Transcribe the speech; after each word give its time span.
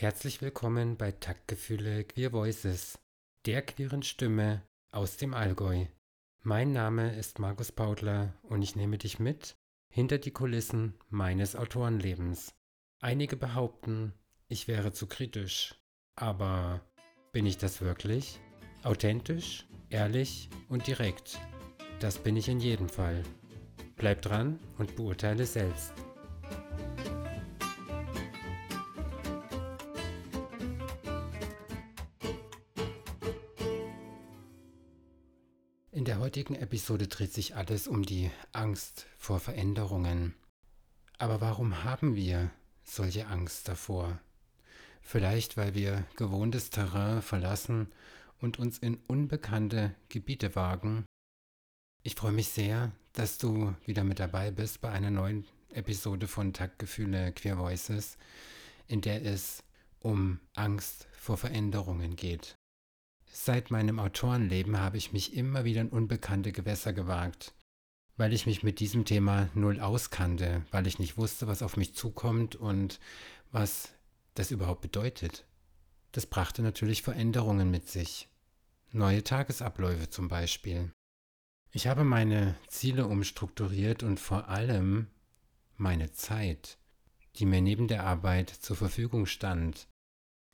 Herzlich 0.00 0.40
willkommen 0.40 0.96
bei 0.96 1.10
Taktgefühle 1.10 2.04
Queer 2.04 2.32
Voices, 2.32 3.00
der 3.46 3.62
queeren 3.62 4.04
Stimme 4.04 4.62
aus 4.92 5.16
dem 5.16 5.34
Allgäu. 5.34 5.86
Mein 6.44 6.70
Name 6.70 7.16
ist 7.16 7.40
Markus 7.40 7.72
Pautler 7.72 8.32
und 8.44 8.62
ich 8.62 8.76
nehme 8.76 8.96
dich 8.96 9.18
mit 9.18 9.56
hinter 9.92 10.18
die 10.18 10.30
Kulissen 10.30 10.94
meines 11.10 11.56
Autorenlebens. 11.56 12.54
Einige 13.00 13.34
behaupten, 13.34 14.12
ich 14.46 14.68
wäre 14.68 14.92
zu 14.92 15.08
kritisch. 15.08 15.74
Aber 16.14 16.80
bin 17.32 17.44
ich 17.44 17.58
das 17.58 17.80
wirklich? 17.80 18.38
Authentisch, 18.84 19.66
ehrlich 19.90 20.48
und 20.68 20.86
direkt. 20.86 21.40
Das 21.98 22.18
bin 22.18 22.36
ich 22.36 22.48
in 22.48 22.60
jedem 22.60 22.88
Fall. 22.88 23.24
Bleib 23.96 24.22
dran 24.22 24.60
und 24.78 24.94
beurteile 24.94 25.44
selbst. 25.44 25.92
Der 36.08 36.20
heutigen 36.20 36.54
Episode 36.54 37.06
dreht 37.06 37.34
sich 37.34 37.54
alles 37.54 37.86
um 37.86 38.02
die 38.02 38.30
Angst 38.54 39.04
vor 39.18 39.40
Veränderungen. 39.40 40.34
Aber 41.18 41.42
warum 41.42 41.84
haben 41.84 42.16
wir 42.16 42.50
solche 42.82 43.26
Angst 43.26 43.68
davor? 43.68 44.18
Vielleicht, 45.02 45.58
weil 45.58 45.74
wir 45.74 46.06
gewohntes 46.16 46.70
Terrain 46.70 47.20
verlassen 47.20 47.88
und 48.40 48.58
uns 48.58 48.78
in 48.78 48.96
unbekannte 49.06 49.94
Gebiete 50.08 50.56
wagen. 50.56 51.04
Ich 52.02 52.14
freue 52.14 52.32
mich 52.32 52.48
sehr, 52.48 52.90
dass 53.12 53.36
du 53.36 53.74
wieder 53.84 54.02
mit 54.02 54.18
dabei 54.18 54.50
bist 54.50 54.80
bei 54.80 54.90
einer 54.90 55.10
neuen 55.10 55.44
Episode 55.74 56.26
von 56.26 56.54
Taktgefühle 56.54 57.32
Queer 57.32 57.58
Voices, 57.58 58.16
in 58.86 59.02
der 59.02 59.26
es 59.26 59.62
um 60.00 60.40
Angst 60.54 61.06
vor 61.12 61.36
Veränderungen 61.36 62.16
geht. 62.16 62.57
Seit 63.40 63.70
meinem 63.70 64.00
Autorenleben 64.00 64.80
habe 64.80 64.96
ich 64.96 65.12
mich 65.12 65.32
immer 65.34 65.64
wieder 65.64 65.80
in 65.80 65.90
unbekannte 65.90 66.50
Gewässer 66.50 66.92
gewagt, 66.92 67.54
weil 68.16 68.32
ich 68.32 68.46
mich 68.46 68.64
mit 68.64 68.80
diesem 68.80 69.04
Thema 69.04 69.48
null 69.54 69.78
auskannte, 69.78 70.66
weil 70.72 70.88
ich 70.88 70.98
nicht 70.98 71.16
wusste, 71.16 71.46
was 71.46 71.62
auf 71.62 71.76
mich 71.76 71.94
zukommt 71.94 72.56
und 72.56 72.98
was 73.52 73.94
das 74.34 74.50
überhaupt 74.50 74.80
bedeutet. 74.80 75.46
Das 76.10 76.26
brachte 76.26 76.62
natürlich 76.62 77.02
Veränderungen 77.02 77.70
mit 77.70 77.88
sich. 77.88 78.28
Neue 78.90 79.22
Tagesabläufe 79.22 80.10
zum 80.10 80.26
Beispiel. 80.26 80.90
Ich 81.70 81.86
habe 81.86 82.02
meine 82.02 82.56
Ziele 82.66 83.06
umstrukturiert 83.06 84.02
und 84.02 84.18
vor 84.18 84.48
allem 84.48 85.06
meine 85.76 86.10
Zeit, 86.10 86.76
die 87.36 87.46
mir 87.46 87.62
neben 87.62 87.86
der 87.86 88.02
Arbeit 88.02 88.50
zur 88.50 88.74
Verfügung 88.74 89.26
stand, 89.26 89.86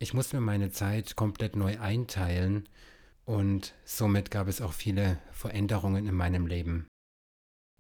ich 0.04 0.12
musste 0.12 0.36
mir 0.36 0.42
meine 0.42 0.70
Zeit 0.70 1.16
komplett 1.16 1.56
neu 1.56 1.80
einteilen 1.80 2.68
und 3.24 3.72
somit 3.86 4.30
gab 4.30 4.48
es 4.48 4.60
auch 4.60 4.74
viele 4.74 5.18
Veränderungen 5.32 6.06
in 6.06 6.14
meinem 6.14 6.46
Leben. 6.46 6.86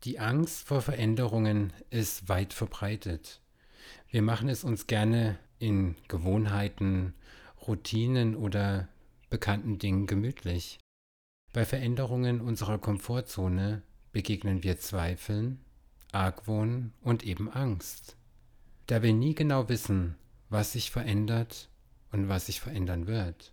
Die 0.04 0.18
Angst 0.18 0.66
vor 0.66 0.80
Veränderungen 0.80 1.74
ist 1.90 2.30
weit 2.30 2.54
verbreitet. 2.54 3.42
Wir 4.08 4.22
machen 4.22 4.48
es 4.48 4.64
uns 4.64 4.86
gerne 4.86 5.38
in 5.58 5.96
Gewohnheiten, 6.08 7.12
Routinen 7.66 8.36
oder 8.36 8.88
bekannten 9.28 9.76
Dingen 9.78 10.06
gemütlich. 10.06 10.78
Bei 11.52 11.66
Veränderungen 11.66 12.40
unserer 12.40 12.78
Komfortzone 12.78 13.82
begegnen 14.12 14.62
wir 14.62 14.78
Zweifeln, 14.78 15.62
Argwohn 16.10 16.94
und 17.02 17.22
eben 17.22 17.50
Angst. 17.50 18.16
Da 18.86 19.02
wir 19.02 19.12
nie 19.12 19.34
genau 19.34 19.68
wissen, 19.68 20.14
was 20.48 20.72
sich 20.72 20.90
verändert 20.90 21.68
und 22.14 22.28
was 22.28 22.46
sich 22.46 22.60
verändern 22.60 23.08
wird. 23.08 23.52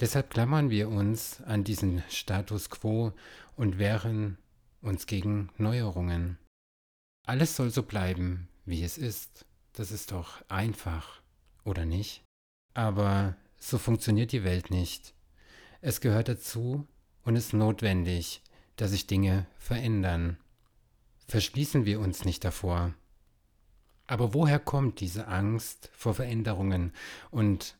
Deshalb 0.00 0.30
klammern 0.30 0.68
wir 0.68 0.88
uns 0.88 1.40
an 1.42 1.62
diesen 1.62 2.02
Status 2.10 2.70
quo 2.70 3.12
und 3.54 3.78
wehren 3.78 4.36
uns 4.82 5.06
gegen 5.06 5.50
Neuerungen. 5.58 6.38
Alles 7.24 7.54
soll 7.54 7.70
so 7.70 7.84
bleiben, 7.84 8.48
wie 8.64 8.82
es 8.82 8.98
ist. 8.98 9.46
Das 9.74 9.92
ist 9.92 10.10
doch 10.10 10.42
einfach, 10.48 11.22
oder 11.64 11.84
nicht? 11.84 12.24
Aber 12.74 13.36
so 13.58 13.78
funktioniert 13.78 14.32
die 14.32 14.42
Welt 14.42 14.70
nicht. 14.70 15.14
Es 15.80 16.00
gehört 16.00 16.28
dazu 16.28 16.84
und 17.22 17.36
ist 17.36 17.52
notwendig, 17.52 18.42
dass 18.74 18.90
sich 18.90 19.06
Dinge 19.06 19.46
verändern. 19.56 20.36
Verschließen 21.28 21.84
wir 21.84 22.00
uns 22.00 22.24
nicht 22.24 22.44
davor. 22.44 22.92
Aber 24.08 24.32
woher 24.32 24.58
kommt 24.58 25.00
diese 25.00 25.28
Angst 25.28 25.90
vor 25.92 26.14
Veränderungen 26.14 26.92
und 27.30 27.76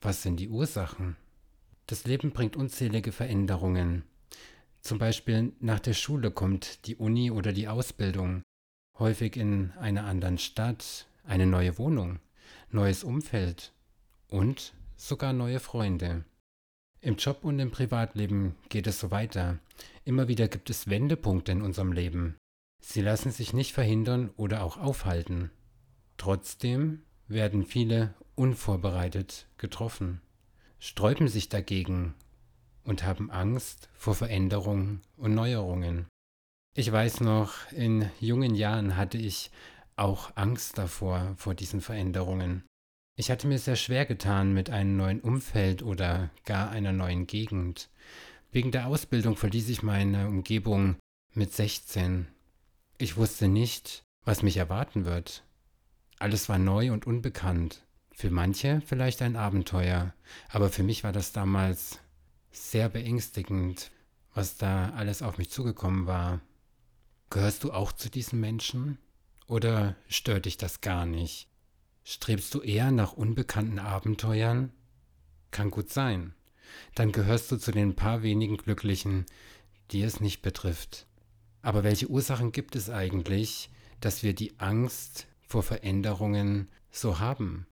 was 0.00 0.22
sind 0.22 0.38
die 0.38 0.48
Ursachen? 0.48 1.16
Das 1.86 2.04
Leben 2.04 2.30
bringt 2.30 2.56
unzählige 2.56 3.10
Veränderungen. 3.10 4.04
Zum 4.80 4.98
Beispiel 4.98 5.52
nach 5.58 5.80
der 5.80 5.94
Schule 5.94 6.30
kommt 6.30 6.86
die 6.86 6.94
Uni 6.94 7.30
oder 7.30 7.52
die 7.52 7.66
Ausbildung, 7.66 8.42
häufig 8.98 9.36
in 9.36 9.72
einer 9.72 10.04
anderen 10.04 10.38
Stadt, 10.38 11.08
eine 11.24 11.46
neue 11.46 11.76
Wohnung, 11.76 12.20
neues 12.70 13.02
Umfeld 13.02 13.72
und 14.28 14.74
sogar 14.96 15.32
neue 15.32 15.58
Freunde. 15.58 16.24
Im 17.00 17.16
Job 17.16 17.40
und 17.42 17.58
im 17.58 17.72
Privatleben 17.72 18.54
geht 18.68 18.86
es 18.86 19.00
so 19.00 19.10
weiter. 19.10 19.58
Immer 20.04 20.28
wieder 20.28 20.46
gibt 20.46 20.70
es 20.70 20.88
Wendepunkte 20.88 21.50
in 21.50 21.62
unserem 21.62 21.92
Leben. 21.92 22.36
Sie 22.80 23.00
lassen 23.00 23.32
sich 23.32 23.52
nicht 23.52 23.72
verhindern 23.72 24.30
oder 24.36 24.62
auch 24.62 24.76
aufhalten. 24.76 25.50
Trotzdem 26.16 27.02
werden 27.28 27.64
viele 27.64 28.14
unvorbereitet 28.34 29.46
getroffen, 29.58 30.20
sträuben 30.78 31.28
sich 31.28 31.48
dagegen 31.48 32.14
und 32.84 33.04
haben 33.04 33.30
Angst 33.30 33.88
vor 33.94 34.14
Veränderungen 34.14 35.00
und 35.16 35.34
Neuerungen. 35.34 36.06
Ich 36.74 36.90
weiß 36.90 37.20
noch, 37.20 37.70
in 37.72 38.10
jungen 38.20 38.54
Jahren 38.54 38.96
hatte 38.96 39.18
ich 39.18 39.50
auch 39.96 40.32
Angst 40.34 40.76
davor, 40.76 41.34
vor 41.36 41.54
diesen 41.54 41.80
Veränderungen. 41.80 42.64
Ich 43.16 43.30
hatte 43.30 43.46
mir 43.46 43.58
sehr 43.58 43.76
schwer 43.76 44.06
getan 44.06 44.52
mit 44.52 44.70
einem 44.70 44.96
neuen 44.96 45.20
Umfeld 45.20 45.82
oder 45.82 46.30
gar 46.44 46.70
einer 46.70 46.92
neuen 46.92 47.28
Gegend. 47.28 47.88
Wegen 48.50 48.72
der 48.72 48.88
Ausbildung 48.88 49.36
verließ 49.36 49.68
ich 49.68 49.82
meine 49.82 50.26
Umgebung 50.26 50.96
mit 51.32 51.52
16. 51.52 52.26
Ich 52.98 53.16
wusste 53.16 53.46
nicht, 53.46 54.02
was 54.24 54.42
mich 54.42 54.56
erwarten 54.56 55.04
wird. 55.04 55.44
Alles 56.24 56.48
war 56.48 56.58
neu 56.58 56.90
und 56.90 57.06
unbekannt. 57.06 57.84
Für 58.10 58.30
manche 58.30 58.80
vielleicht 58.86 59.20
ein 59.20 59.36
Abenteuer, 59.36 60.14
aber 60.48 60.70
für 60.70 60.82
mich 60.82 61.04
war 61.04 61.12
das 61.12 61.32
damals 61.32 61.98
sehr 62.50 62.88
beängstigend, 62.88 63.90
was 64.32 64.56
da 64.56 64.88
alles 64.96 65.20
auf 65.20 65.36
mich 65.36 65.50
zugekommen 65.50 66.06
war. 66.06 66.40
Gehörst 67.28 67.62
du 67.62 67.74
auch 67.74 67.92
zu 67.92 68.08
diesen 68.08 68.40
Menschen? 68.40 68.96
Oder 69.48 69.96
stört 70.08 70.46
dich 70.46 70.56
das 70.56 70.80
gar 70.80 71.04
nicht? 71.04 71.46
Strebst 72.04 72.54
du 72.54 72.62
eher 72.62 72.90
nach 72.90 73.12
unbekannten 73.12 73.78
Abenteuern? 73.78 74.72
Kann 75.50 75.70
gut 75.70 75.90
sein. 75.90 76.32
Dann 76.94 77.12
gehörst 77.12 77.52
du 77.52 77.58
zu 77.58 77.70
den 77.70 77.96
paar 77.96 78.22
wenigen 78.22 78.56
Glücklichen, 78.56 79.26
die 79.90 80.00
es 80.00 80.20
nicht 80.20 80.40
betrifft. 80.40 81.06
Aber 81.60 81.84
welche 81.84 82.08
Ursachen 82.08 82.50
gibt 82.50 82.76
es 82.76 82.88
eigentlich, 82.88 83.68
dass 84.00 84.22
wir 84.22 84.34
die 84.34 84.58
Angst 84.58 85.26
vor 85.54 85.62
Veränderungen 85.62 86.68
so 86.90 87.20
haben. 87.20 87.68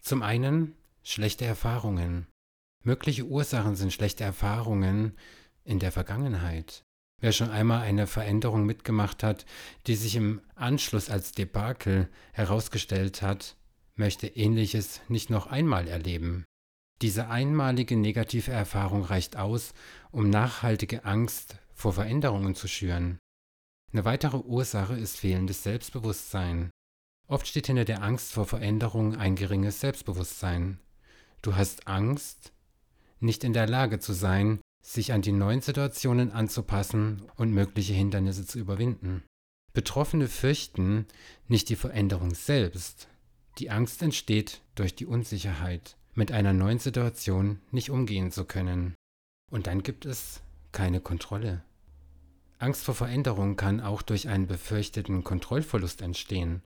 Zum 0.00 0.22
einen 0.22 0.74
schlechte 1.02 1.44
Erfahrungen. 1.44 2.26
Mögliche 2.82 3.26
Ursachen 3.26 3.76
sind 3.76 3.92
schlechte 3.92 4.24
Erfahrungen 4.24 5.12
in 5.62 5.78
der 5.78 5.92
Vergangenheit. 5.92 6.84
Wer 7.20 7.32
schon 7.32 7.50
einmal 7.50 7.82
eine 7.82 8.06
Veränderung 8.06 8.64
mitgemacht 8.64 9.22
hat, 9.22 9.44
die 9.86 9.94
sich 9.94 10.16
im 10.16 10.40
Anschluss 10.54 11.10
als 11.10 11.32
Debakel 11.32 12.08
herausgestellt 12.32 13.20
hat, 13.20 13.56
möchte 13.94 14.26
ähnliches 14.26 15.02
nicht 15.08 15.28
noch 15.28 15.48
einmal 15.48 15.86
erleben. 15.86 16.46
Diese 17.02 17.28
einmalige 17.28 17.98
negative 17.98 18.52
Erfahrung 18.52 19.02
reicht 19.02 19.36
aus, 19.36 19.74
um 20.12 20.30
nachhaltige 20.30 21.04
Angst 21.04 21.58
vor 21.74 21.92
Veränderungen 21.92 22.54
zu 22.54 22.68
schüren. 22.68 23.18
Eine 23.92 24.06
weitere 24.06 24.38
Ursache 24.38 24.94
ist 24.94 25.18
fehlendes 25.18 25.62
Selbstbewusstsein. 25.62 26.70
Oft 27.28 27.46
steht 27.46 27.66
hinter 27.66 27.84
der 27.84 28.02
Angst 28.02 28.32
vor 28.32 28.46
Veränderung 28.46 29.14
ein 29.14 29.36
geringes 29.36 29.80
Selbstbewusstsein. 29.80 30.78
Du 31.42 31.54
hast 31.54 31.86
Angst, 31.86 32.52
nicht 33.20 33.44
in 33.44 33.52
der 33.52 33.68
Lage 33.68 34.00
zu 34.00 34.14
sein, 34.14 34.60
sich 34.82 35.12
an 35.12 35.20
die 35.20 35.32
neuen 35.32 35.60
Situationen 35.60 36.32
anzupassen 36.32 37.22
und 37.36 37.52
mögliche 37.52 37.92
Hindernisse 37.92 38.46
zu 38.46 38.58
überwinden. 38.58 39.24
Betroffene 39.74 40.26
fürchten 40.26 41.06
nicht 41.46 41.68
die 41.68 41.76
Veränderung 41.76 42.34
selbst. 42.34 43.08
Die 43.58 43.70
Angst 43.70 44.02
entsteht 44.02 44.62
durch 44.74 44.94
die 44.94 45.06
Unsicherheit, 45.06 45.96
mit 46.14 46.32
einer 46.32 46.54
neuen 46.54 46.78
Situation 46.78 47.60
nicht 47.70 47.90
umgehen 47.90 48.30
zu 48.30 48.46
können. 48.46 48.94
Und 49.50 49.66
dann 49.66 49.82
gibt 49.82 50.06
es 50.06 50.40
keine 50.72 51.00
Kontrolle. 51.00 51.62
Angst 52.58 52.84
vor 52.84 52.94
Veränderung 52.94 53.56
kann 53.56 53.80
auch 53.80 54.00
durch 54.00 54.28
einen 54.28 54.46
befürchteten 54.46 55.22
Kontrollverlust 55.22 56.00
entstehen. 56.00 56.62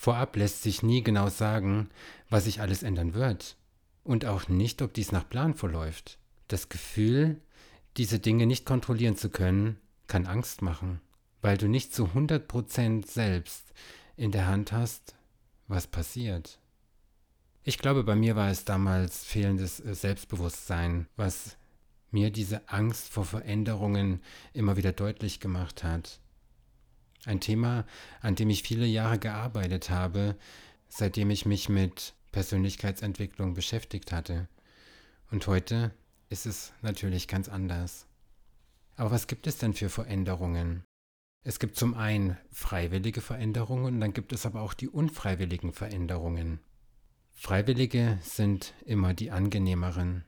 Vorab 0.00 0.34
lässt 0.36 0.62
sich 0.62 0.82
nie 0.82 1.02
genau 1.02 1.28
sagen, 1.28 1.90
was 2.30 2.44
sich 2.44 2.62
alles 2.62 2.82
ändern 2.82 3.12
wird. 3.12 3.58
Und 4.02 4.24
auch 4.24 4.48
nicht, 4.48 4.80
ob 4.80 4.94
dies 4.94 5.12
nach 5.12 5.28
Plan 5.28 5.52
verläuft. 5.52 6.16
Das 6.48 6.70
Gefühl, 6.70 7.38
diese 7.98 8.18
Dinge 8.18 8.46
nicht 8.46 8.64
kontrollieren 8.64 9.18
zu 9.18 9.28
können, 9.28 9.76
kann 10.06 10.24
Angst 10.24 10.62
machen, 10.62 11.02
weil 11.42 11.58
du 11.58 11.68
nicht 11.68 11.94
zu 11.94 12.06
100% 12.06 13.06
selbst 13.06 13.74
in 14.16 14.32
der 14.32 14.46
Hand 14.46 14.72
hast, 14.72 15.16
was 15.68 15.86
passiert. 15.86 16.58
Ich 17.62 17.76
glaube, 17.76 18.02
bei 18.02 18.16
mir 18.16 18.36
war 18.36 18.50
es 18.50 18.64
damals 18.64 19.22
fehlendes 19.22 19.80
äh, 19.80 19.94
Selbstbewusstsein, 19.94 21.08
was 21.16 21.58
mir 22.10 22.30
diese 22.30 22.66
Angst 22.70 23.10
vor 23.10 23.26
Veränderungen 23.26 24.22
immer 24.54 24.78
wieder 24.78 24.92
deutlich 24.92 25.40
gemacht 25.40 25.84
hat. 25.84 26.20
Ein 27.24 27.40
Thema, 27.40 27.86
an 28.20 28.34
dem 28.34 28.50
ich 28.50 28.62
viele 28.62 28.86
Jahre 28.86 29.18
gearbeitet 29.18 29.90
habe, 29.90 30.36
seitdem 30.88 31.30
ich 31.30 31.46
mich 31.46 31.68
mit 31.68 32.14
Persönlichkeitsentwicklung 32.32 33.54
beschäftigt 33.54 34.12
hatte. 34.12 34.48
Und 35.30 35.46
heute 35.46 35.92
ist 36.28 36.46
es 36.46 36.72
natürlich 36.82 37.28
ganz 37.28 37.48
anders. 37.48 38.06
Aber 38.96 39.10
was 39.10 39.26
gibt 39.26 39.46
es 39.46 39.58
denn 39.58 39.74
für 39.74 39.88
Veränderungen? 39.88 40.84
Es 41.42 41.58
gibt 41.58 41.76
zum 41.76 41.94
einen 41.94 42.36
freiwillige 42.50 43.22
Veränderungen 43.22 44.00
dann 44.00 44.12
gibt 44.12 44.32
es 44.32 44.44
aber 44.44 44.60
auch 44.60 44.74
die 44.74 44.88
unfreiwilligen 44.88 45.72
Veränderungen. 45.72 46.60
Freiwillige 47.32 48.18
sind 48.22 48.74
immer 48.84 49.14
die 49.14 49.30
angenehmeren. 49.30 50.24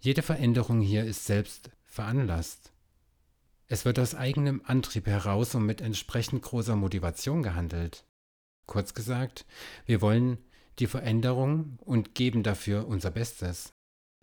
Jede 0.00 0.20
Veränderung 0.20 0.80
hier 0.82 1.04
ist 1.04 1.24
selbst 1.24 1.70
veranlasst. 1.86 2.72
Es 3.70 3.84
wird 3.84 4.00
aus 4.00 4.16
eigenem 4.16 4.62
Antrieb 4.64 5.06
heraus 5.06 5.54
und 5.54 5.64
mit 5.64 5.80
entsprechend 5.80 6.42
großer 6.42 6.74
Motivation 6.74 7.44
gehandelt. 7.44 8.04
Kurz 8.66 8.94
gesagt, 8.94 9.46
wir 9.86 10.00
wollen 10.00 10.38
die 10.80 10.88
Veränderung 10.88 11.78
und 11.78 12.16
geben 12.16 12.42
dafür 12.42 12.88
unser 12.88 13.12
Bestes. 13.12 13.72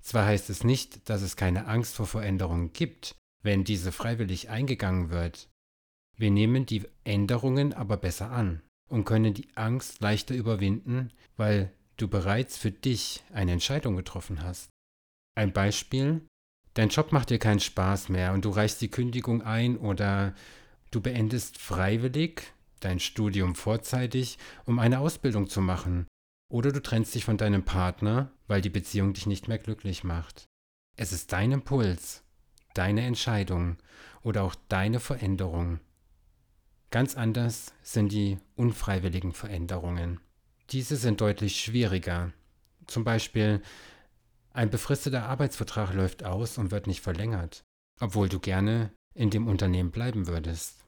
Zwar 0.02 0.26
heißt 0.26 0.50
es 0.50 0.66
nicht, 0.66 1.10
dass 1.10 1.22
es 1.22 1.38
keine 1.38 1.66
Angst 1.68 1.96
vor 1.96 2.08
Veränderungen 2.08 2.74
gibt, 2.74 3.16
wenn 3.42 3.64
diese 3.64 3.94
freiwillig 3.94 4.50
eingegangen 4.50 5.12
wird. 5.12 5.50
Wir 6.18 6.30
nehmen 6.32 6.66
die 6.66 6.84
Änderungen 7.06 7.72
aber 7.74 7.96
besser 7.96 8.32
an 8.32 8.62
und 8.90 9.06
können 9.06 9.34
die 9.34 9.48
Angst 9.56 10.02
leichter 10.02 10.36
überwinden, 10.36 11.14
weil 11.38 11.72
du 11.96 12.10
bereits 12.10 12.58
für 12.58 12.72
dich 12.72 13.24
eine 13.32 13.54
Entscheidung 13.54 13.96
getroffen 13.96 14.44
hast. 14.44 14.70
Ein 15.36 15.54
Beispiel, 15.54 16.28
dein 16.78 16.90
Job 16.90 17.12
macht 17.12 17.32
dir 17.32 17.40
keinen 17.40 17.60
Spaß 17.60 18.10
mehr 18.10 18.34
und 18.34 18.46
du 18.46 18.50
reichst 18.50 18.82
die 18.82 18.92
Kündigung 18.92 19.42
ein 19.42 19.78
oder 19.78 20.34
du 20.92 21.02
beendest 21.02 21.58
freiwillig 21.58 22.54
dein 22.80 23.00
Studium 23.00 23.56
vorzeitig, 23.56 24.38
um 24.66 24.78
eine 24.78 25.00
Ausbildung 25.00 25.50
zu 25.50 25.62
machen. 25.62 26.06
Oder 26.50 26.72
du 26.72 26.82
trennst 26.82 27.16
dich 27.16 27.26
von 27.26 27.38
deinem 27.38 27.64
Partner, 27.64 28.32
weil 28.48 28.62
die 28.62 28.70
Beziehung 28.70 29.14
dich 29.14 29.26
nicht 29.26 29.48
mehr 29.48 29.58
glücklich 29.58 30.04
macht. 30.04 30.46
Es 30.96 31.12
ist 31.12 31.34
dein 31.34 31.52
Impuls, 31.52 32.24
deine 32.76 33.02
Entscheidung 33.02 33.78
oder 34.22 34.44
auch 34.44 34.56
deine 34.70 35.00
Veränderung. 35.00 35.80
Ganz 36.92 37.16
anders 37.16 37.74
sind 37.82 38.12
die 38.12 38.38
unfreiwilligen 38.56 39.34
Veränderungen. 39.34 40.20
Diese 40.70 40.96
sind 40.96 41.20
deutlich 41.20 41.60
schwieriger. 41.60 42.32
Zum 42.86 43.04
Beispiel 43.04 43.62
ein 44.58 44.72
befristeter 44.72 45.30
Arbeitsvertrag 45.30 45.94
läuft 45.94 46.24
aus 46.24 46.58
und 46.58 46.72
wird 46.72 46.88
nicht 46.88 47.02
verlängert, 47.02 47.64
obwohl 48.00 48.28
du 48.28 48.40
gerne 48.40 48.92
in 49.14 49.30
dem 49.30 49.48
Unternehmen 49.48 49.92
bleiben 49.92 50.26
würdest. 50.26 50.84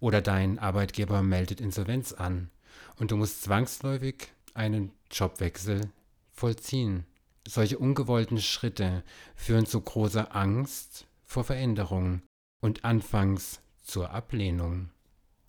Oder 0.00 0.22
dein 0.22 0.58
Arbeitgeber 0.58 1.22
meldet 1.22 1.60
Insolvenz 1.60 2.14
an 2.14 2.50
und 2.96 3.10
du 3.10 3.18
musst 3.18 3.42
zwangsläufig 3.42 4.28
einen 4.54 4.92
Jobwechsel 5.10 5.90
vollziehen. 6.32 7.04
Solche 7.46 7.78
ungewollten 7.78 8.40
Schritte 8.40 9.04
führen 9.36 9.66
zu 9.66 9.82
großer 9.82 10.34
Angst 10.34 11.06
vor 11.26 11.44
Veränderung 11.44 12.22
und 12.60 12.86
anfangs 12.86 13.60
zur 13.82 14.12
Ablehnung. 14.12 14.88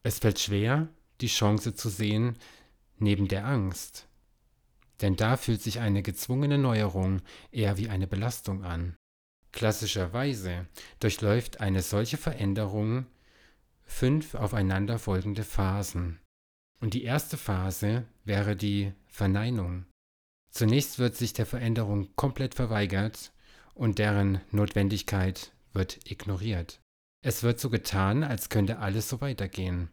Es 0.03 0.19
fällt 0.19 0.39
schwer, 0.39 0.89
die 1.21 1.27
Chance 1.27 1.73
zu 1.73 1.87
sehen 1.87 2.37
neben 2.97 3.29
der 3.29 3.45
Angst. 3.45 4.09
Denn 5.01 5.15
da 5.15 5.37
fühlt 5.37 5.61
sich 5.61 5.79
eine 5.79 6.03
gezwungene 6.03 6.57
Neuerung 6.57 7.21
eher 7.51 7.77
wie 7.77 7.89
eine 7.89 8.07
Belastung 8.07 8.63
an. 8.63 8.95
Klassischerweise 9.51 10.67
durchläuft 10.99 11.59
eine 11.59 11.81
solche 11.81 12.17
Veränderung 12.17 13.07
fünf 13.83 14.35
aufeinanderfolgende 14.35 15.43
Phasen. 15.43 16.19
Und 16.79 16.93
die 16.93 17.03
erste 17.03 17.37
Phase 17.37 18.05
wäre 18.23 18.55
die 18.55 18.93
Verneinung. 19.07 19.85
Zunächst 20.51 20.99
wird 20.99 21.15
sich 21.15 21.33
der 21.33 21.45
Veränderung 21.45 22.09
komplett 22.15 22.55
verweigert 22.55 23.31
und 23.73 23.99
deren 23.99 24.41
Notwendigkeit 24.51 25.51
wird 25.73 25.99
ignoriert. 26.09 26.81
Es 27.23 27.43
wird 27.43 27.59
so 27.59 27.69
getan, 27.69 28.23
als 28.23 28.49
könnte 28.49 28.79
alles 28.79 29.09
so 29.09 29.21
weitergehen. 29.21 29.89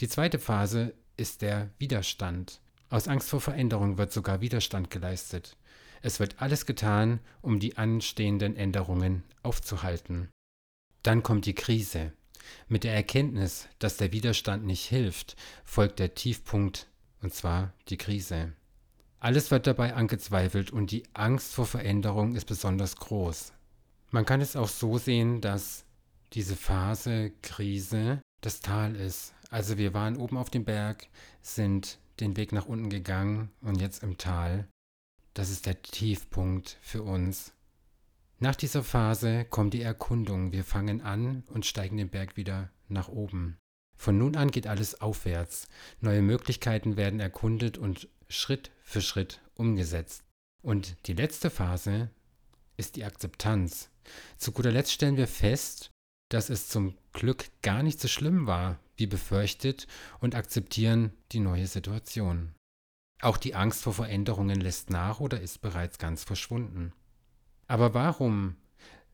Die 0.00 0.08
zweite 0.08 0.38
Phase 0.38 0.94
ist 1.16 1.42
der 1.42 1.70
Widerstand. 1.78 2.60
Aus 2.88 3.08
Angst 3.08 3.30
vor 3.30 3.40
Veränderung 3.40 3.98
wird 3.98 4.12
sogar 4.12 4.40
Widerstand 4.40 4.90
geleistet. 4.90 5.56
Es 6.02 6.20
wird 6.20 6.40
alles 6.40 6.66
getan, 6.66 7.20
um 7.42 7.58
die 7.58 7.76
anstehenden 7.76 8.54
Änderungen 8.56 9.24
aufzuhalten. 9.42 10.28
Dann 11.02 11.22
kommt 11.22 11.46
die 11.46 11.54
Krise. 11.54 12.12
Mit 12.68 12.84
der 12.84 12.94
Erkenntnis, 12.94 13.66
dass 13.80 13.96
der 13.96 14.12
Widerstand 14.12 14.64
nicht 14.64 14.86
hilft, 14.86 15.36
folgt 15.64 15.98
der 15.98 16.14
Tiefpunkt, 16.14 16.88
und 17.22 17.34
zwar 17.34 17.72
die 17.88 17.96
Krise. 17.96 18.52
Alles 19.18 19.50
wird 19.50 19.66
dabei 19.66 19.94
angezweifelt 19.94 20.70
und 20.70 20.92
die 20.92 21.02
Angst 21.12 21.54
vor 21.54 21.66
Veränderung 21.66 22.36
ist 22.36 22.44
besonders 22.44 22.96
groß. 22.96 23.52
Man 24.10 24.24
kann 24.24 24.40
es 24.40 24.54
auch 24.54 24.68
so 24.68 24.98
sehen, 24.98 25.40
dass 25.40 25.84
diese 26.34 26.54
Phase 26.54 27.32
Krise 27.42 28.20
das 28.42 28.60
Tal 28.60 28.94
ist. 28.94 29.34
Also 29.50 29.78
wir 29.78 29.94
waren 29.94 30.16
oben 30.16 30.36
auf 30.36 30.50
dem 30.50 30.64
Berg, 30.64 31.08
sind 31.42 31.98
den 32.20 32.36
Weg 32.36 32.52
nach 32.52 32.66
unten 32.66 32.90
gegangen 32.90 33.50
und 33.60 33.80
jetzt 33.80 34.02
im 34.02 34.18
Tal. 34.18 34.68
Das 35.34 35.50
ist 35.50 35.66
der 35.66 35.82
Tiefpunkt 35.82 36.78
für 36.80 37.02
uns. 37.02 37.52
Nach 38.38 38.54
dieser 38.54 38.82
Phase 38.82 39.44
kommt 39.44 39.74
die 39.74 39.82
Erkundung. 39.82 40.52
Wir 40.52 40.64
fangen 40.64 41.00
an 41.00 41.42
und 41.48 41.66
steigen 41.66 41.96
den 41.96 42.10
Berg 42.10 42.36
wieder 42.36 42.70
nach 42.88 43.08
oben. 43.08 43.58
Von 43.96 44.18
nun 44.18 44.36
an 44.36 44.50
geht 44.50 44.66
alles 44.66 45.00
aufwärts. 45.00 45.68
Neue 46.00 46.22
Möglichkeiten 46.22 46.96
werden 46.96 47.20
erkundet 47.20 47.78
und 47.78 48.08
Schritt 48.28 48.70
für 48.82 49.00
Schritt 49.00 49.40
umgesetzt. 49.54 50.22
Und 50.62 50.96
die 51.06 51.14
letzte 51.14 51.48
Phase 51.48 52.10
ist 52.76 52.96
die 52.96 53.04
Akzeptanz. 53.04 53.88
Zu 54.36 54.52
guter 54.52 54.70
Letzt 54.70 54.92
stellen 54.92 55.16
wir 55.16 55.28
fest, 55.28 55.90
dass 56.28 56.50
es 56.50 56.68
zum 56.68 56.96
Glück 57.12 57.46
gar 57.62 57.82
nicht 57.82 58.00
so 58.00 58.08
schlimm 58.08 58.46
war, 58.46 58.78
wie 58.96 59.06
befürchtet, 59.06 59.86
und 60.20 60.34
akzeptieren 60.34 61.12
die 61.32 61.40
neue 61.40 61.66
Situation. 61.66 62.54
Auch 63.20 63.36
die 63.36 63.54
Angst 63.54 63.82
vor 63.82 63.94
Veränderungen 63.94 64.60
lässt 64.60 64.90
nach 64.90 65.20
oder 65.20 65.40
ist 65.40 65.60
bereits 65.60 65.98
ganz 65.98 66.24
verschwunden. 66.24 66.92
Aber 67.66 67.94
warum 67.94 68.56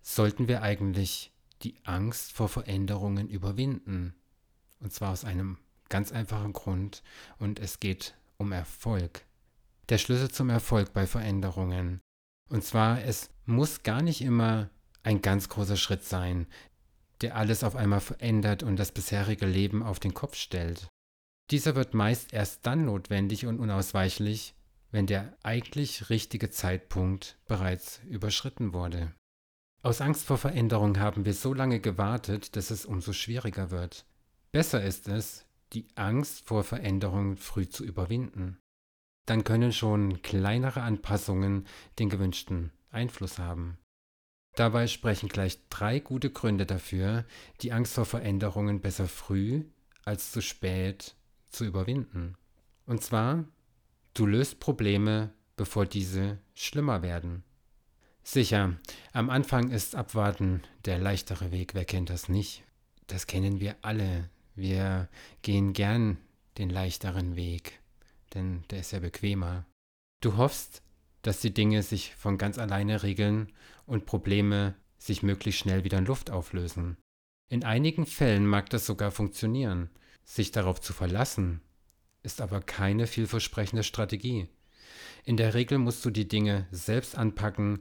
sollten 0.00 0.48
wir 0.48 0.62
eigentlich 0.62 1.32
die 1.62 1.76
Angst 1.84 2.32
vor 2.32 2.48
Veränderungen 2.48 3.28
überwinden? 3.28 4.14
Und 4.80 4.92
zwar 4.92 5.12
aus 5.12 5.24
einem 5.24 5.58
ganz 5.88 6.10
einfachen 6.10 6.52
Grund, 6.52 7.02
und 7.38 7.60
es 7.60 7.78
geht 7.78 8.14
um 8.38 8.50
Erfolg. 8.50 9.24
Der 9.88 9.98
Schlüssel 9.98 10.30
zum 10.30 10.50
Erfolg 10.50 10.92
bei 10.92 11.06
Veränderungen. 11.06 12.00
Und 12.48 12.64
zwar, 12.64 13.02
es 13.02 13.30
muss 13.46 13.82
gar 13.82 14.02
nicht 14.02 14.20
immer 14.22 14.70
ein 15.04 15.22
ganz 15.22 15.48
großer 15.48 15.76
Schritt 15.76 16.04
sein, 16.04 16.46
der 17.22 17.36
alles 17.36 17.64
auf 17.64 17.76
einmal 17.76 18.00
verändert 18.00 18.62
und 18.62 18.76
das 18.76 18.92
bisherige 18.92 19.46
Leben 19.46 19.82
auf 19.82 20.00
den 20.00 20.14
Kopf 20.14 20.36
stellt. 20.36 20.88
Dieser 21.50 21.74
wird 21.74 21.94
meist 21.94 22.32
erst 22.32 22.66
dann 22.66 22.84
notwendig 22.84 23.46
und 23.46 23.58
unausweichlich, 23.58 24.54
wenn 24.90 25.06
der 25.06 25.36
eigentlich 25.42 26.10
richtige 26.10 26.50
Zeitpunkt 26.50 27.38
bereits 27.46 28.00
überschritten 28.08 28.72
wurde. 28.72 29.12
Aus 29.82 30.00
Angst 30.00 30.26
vor 30.26 30.38
Veränderung 30.38 30.98
haben 31.00 31.24
wir 31.24 31.34
so 31.34 31.54
lange 31.54 31.80
gewartet, 31.80 32.56
dass 32.56 32.70
es 32.70 32.86
umso 32.86 33.12
schwieriger 33.12 33.70
wird. 33.70 34.06
Besser 34.52 34.82
ist 34.82 35.08
es, 35.08 35.46
die 35.72 35.88
Angst 35.96 36.46
vor 36.46 36.62
Veränderung 36.62 37.36
früh 37.36 37.68
zu 37.68 37.84
überwinden. 37.84 38.58
Dann 39.26 39.44
können 39.44 39.72
schon 39.72 40.22
kleinere 40.22 40.82
Anpassungen 40.82 41.66
den 41.98 42.10
gewünschten 42.10 42.70
Einfluss 42.90 43.38
haben. 43.38 43.78
Dabei 44.54 44.86
sprechen 44.86 45.28
gleich 45.28 45.58
drei 45.70 45.98
gute 45.98 46.30
Gründe 46.30 46.66
dafür, 46.66 47.24
die 47.62 47.72
Angst 47.72 47.94
vor 47.94 48.04
Veränderungen 48.04 48.80
besser 48.80 49.08
früh 49.08 49.64
als 50.04 50.32
zu 50.32 50.42
spät 50.42 51.14
zu 51.48 51.64
überwinden. 51.64 52.34
Und 52.86 53.02
zwar, 53.02 53.44
du 54.14 54.26
löst 54.26 54.60
Probleme, 54.60 55.32
bevor 55.56 55.86
diese 55.86 56.38
schlimmer 56.54 57.02
werden. 57.02 57.44
Sicher, 58.24 58.76
am 59.12 59.30
Anfang 59.30 59.70
ist 59.70 59.94
Abwarten 59.94 60.62
der 60.84 60.98
leichtere 60.98 61.50
Weg, 61.50 61.74
wer 61.74 61.84
kennt 61.84 62.10
das 62.10 62.28
nicht? 62.28 62.62
Das 63.06 63.26
kennen 63.26 63.60
wir 63.60 63.76
alle. 63.82 64.28
Wir 64.54 65.08
gehen 65.42 65.72
gern 65.72 66.18
den 66.58 66.70
leichteren 66.70 67.36
Weg. 67.36 67.80
denn 68.34 68.64
der 68.70 68.80
ist 68.80 68.92
ja 68.92 69.00
bequemer. 69.00 69.66
Du 70.20 70.36
hoffst, 70.36 70.82
dass 71.22 71.40
die 71.40 71.54
Dinge 71.54 71.82
sich 71.82 72.14
von 72.16 72.38
ganz 72.38 72.58
alleine 72.58 73.02
regeln 73.02 73.52
und 73.86 74.06
Probleme 74.06 74.74
sich 74.98 75.22
möglichst 75.22 75.60
schnell 75.60 75.84
wieder 75.84 75.98
in 75.98 76.06
Luft 76.06 76.30
auflösen. 76.30 76.96
In 77.48 77.64
einigen 77.64 78.06
Fällen 78.06 78.46
mag 78.46 78.70
das 78.70 78.86
sogar 78.86 79.10
funktionieren. 79.10 79.90
Sich 80.24 80.52
darauf 80.52 80.80
zu 80.80 80.92
verlassen, 80.92 81.60
ist 82.22 82.40
aber 82.40 82.60
keine 82.60 83.06
vielversprechende 83.06 83.82
Strategie. 83.82 84.48
In 85.24 85.36
der 85.36 85.54
Regel 85.54 85.78
musst 85.78 86.04
du 86.04 86.10
die 86.10 86.28
Dinge 86.28 86.66
selbst 86.70 87.16
anpacken, 87.16 87.80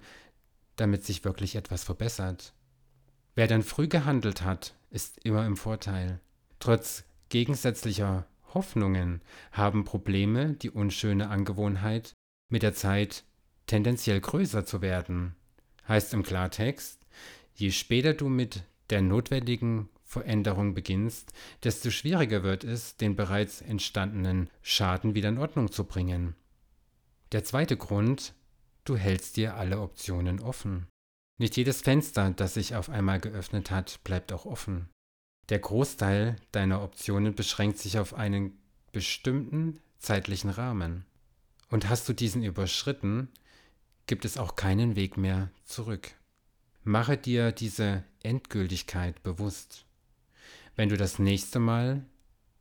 damit 0.75 1.05
sich 1.05 1.23
wirklich 1.23 1.55
etwas 1.55 1.83
verbessert. 1.83 2.53
Wer 3.35 3.47
dann 3.47 3.63
früh 3.63 3.87
gehandelt 3.87 4.41
hat, 4.41 4.75
ist 4.89 5.23
immer 5.23 5.45
im 5.45 5.55
Vorteil. 5.57 6.19
Trotz 6.59 7.05
gegensätzlicher 7.29 8.27
Hoffnungen 8.53 9.21
haben 9.51 9.85
Probleme 9.85 10.53
die 10.53 10.69
unschöne 10.69 11.29
Angewohnheit, 11.29 12.13
mit 12.49 12.63
der 12.63 12.73
Zeit 12.73 13.23
tendenziell 13.71 14.19
größer 14.19 14.65
zu 14.65 14.81
werden. 14.81 15.33
Heißt 15.87 16.13
im 16.13 16.23
Klartext, 16.23 16.99
je 17.55 17.71
später 17.71 18.13
du 18.13 18.27
mit 18.27 18.63
der 18.89 19.01
notwendigen 19.01 19.87
Veränderung 20.03 20.73
beginnst, 20.73 21.31
desto 21.63 21.89
schwieriger 21.89 22.43
wird 22.43 22.65
es, 22.65 22.97
den 22.97 23.15
bereits 23.15 23.61
entstandenen 23.61 24.49
Schaden 24.61 25.15
wieder 25.15 25.29
in 25.29 25.37
Ordnung 25.37 25.71
zu 25.71 25.85
bringen. 25.85 26.35
Der 27.31 27.45
zweite 27.45 27.77
Grund, 27.77 28.33
du 28.83 28.97
hältst 28.97 29.37
dir 29.37 29.55
alle 29.55 29.79
Optionen 29.79 30.41
offen. 30.41 30.87
Nicht 31.39 31.55
jedes 31.55 31.79
Fenster, 31.79 32.31
das 32.31 32.55
sich 32.55 32.75
auf 32.75 32.89
einmal 32.89 33.21
geöffnet 33.21 33.71
hat, 33.71 34.03
bleibt 34.03 34.33
auch 34.33 34.45
offen. 34.45 34.89
Der 35.47 35.59
Großteil 35.59 36.35
deiner 36.51 36.83
Optionen 36.83 37.35
beschränkt 37.35 37.77
sich 37.77 37.99
auf 37.99 38.15
einen 38.15 38.59
bestimmten 38.91 39.79
zeitlichen 39.97 40.49
Rahmen. 40.49 41.05
Und 41.69 41.87
hast 41.87 42.09
du 42.09 42.13
diesen 42.13 42.43
überschritten, 42.43 43.29
gibt 44.11 44.25
es 44.25 44.35
auch 44.35 44.57
keinen 44.57 44.97
Weg 44.97 45.15
mehr 45.15 45.51
zurück. 45.63 46.11
Mache 46.83 47.15
dir 47.15 47.53
diese 47.53 48.03
Endgültigkeit 48.23 49.23
bewusst. 49.23 49.85
Wenn 50.75 50.89
du 50.89 50.97
das 50.97 51.17
nächste 51.17 51.59
Mal 51.59 52.03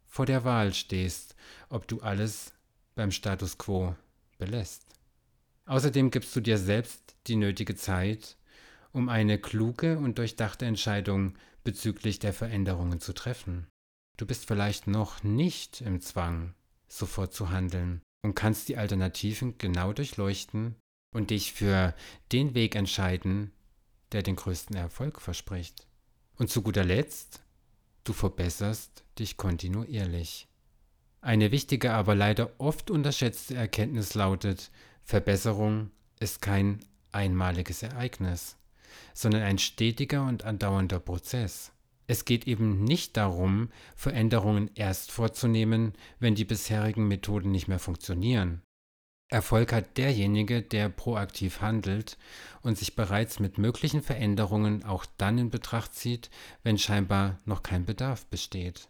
vor 0.06 0.26
der 0.26 0.44
Wahl 0.44 0.72
stehst, 0.72 1.34
ob 1.68 1.88
du 1.88 2.02
alles 2.02 2.52
beim 2.94 3.10
Status 3.10 3.58
quo 3.58 3.96
belässt. 4.38 4.86
Außerdem 5.66 6.12
gibst 6.12 6.36
du 6.36 6.40
dir 6.40 6.56
selbst 6.56 7.16
die 7.26 7.34
nötige 7.34 7.74
Zeit, 7.74 8.36
um 8.92 9.08
eine 9.08 9.36
kluge 9.36 9.98
und 9.98 10.18
durchdachte 10.18 10.66
Entscheidung 10.66 11.34
bezüglich 11.64 12.20
der 12.20 12.32
Veränderungen 12.32 13.00
zu 13.00 13.12
treffen. 13.12 13.66
Du 14.16 14.24
bist 14.24 14.46
vielleicht 14.46 14.86
noch 14.86 15.24
nicht 15.24 15.80
im 15.80 16.00
Zwang, 16.00 16.54
sofort 16.86 17.34
zu 17.34 17.50
handeln 17.50 18.02
und 18.22 18.36
kannst 18.36 18.68
die 18.68 18.76
Alternativen 18.76 19.58
genau 19.58 19.92
durchleuchten 19.92 20.76
und 21.12 21.30
dich 21.30 21.52
für 21.52 21.94
den 22.32 22.54
Weg 22.54 22.74
entscheiden, 22.74 23.52
der 24.12 24.22
den 24.22 24.36
größten 24.36 24.76
Erfolg 24.76 25.20
verspricht. 25.20 25.86
Und 26.36 26.50
zu 26.50 26.62
guter 26.62 26.84
Letzt, 26.84 27.42
du 28.04 28.12
verbesserst 28.12 29.04
dich 29.18 29.36
kontinuierlich. 29.36 30.48
Eine 31.20 31.52
wichtige, 31.52 31.92
aber 31.92 32.14
leider 32.14 32.50
oft 32.58 32.90
unterschätzte 32.90 33.54
Erkenntnis 33.54 34.14
lautet, 34.14 34.70
Verbesserung 35.04 35.90
ist 36.18 36.40
kein 36.40 36.80
einmaliges 37.12 37.82
Ereignis, 37.82 38.56
sondern 39.12 39.42
ein 39.42 39.58
stetiger 39.58 40.26
und 40.26 40.44
andauernder 40.44 40.98
Prozess. 40.98 41.72
Es 42.06 42.24
geht 42.24 42.46
eben 42.46 42.82
nicht 42.84 43.16
darum, 43.16 43.68
Veränderungen 43.94 44.70
erst 44.74 45.12
vorzunehmen, 45.12 45.92
wenn 46.18 46.34
die 46.34 46.44
bisherigen 46.44 47.06
Methoden 47.06 47.50
nicht 47.50 47.68
mehr 47.68 47.78
funktionieren. 47.78 48.62
Erfolg 49.30 49.72
hat 49.72 49.96
derjenige, 49.96 50.60
der 50.60 50.88
proaktiv 50.88 51.60
handelt 51.60 52.18
und 52.62 52.76
sich 52.76 52.96
bereits 52.96 53.38
mit 53.38 53.58
möglichen 53.58 54.02
Veränderungen 54.02 54.84
auch 54.84 55.06
dann 55.18 55.38
in 55.38 55.50
Betracht 55.50 55.94
zieht, 55.94 56.30
wenn 56.64 56.78
scheinbar 56.78 57.38
noch 57.44 57.62
kein 57.62 57.86
Bedarf 57.86 58.26
besteht. 58.26 58.88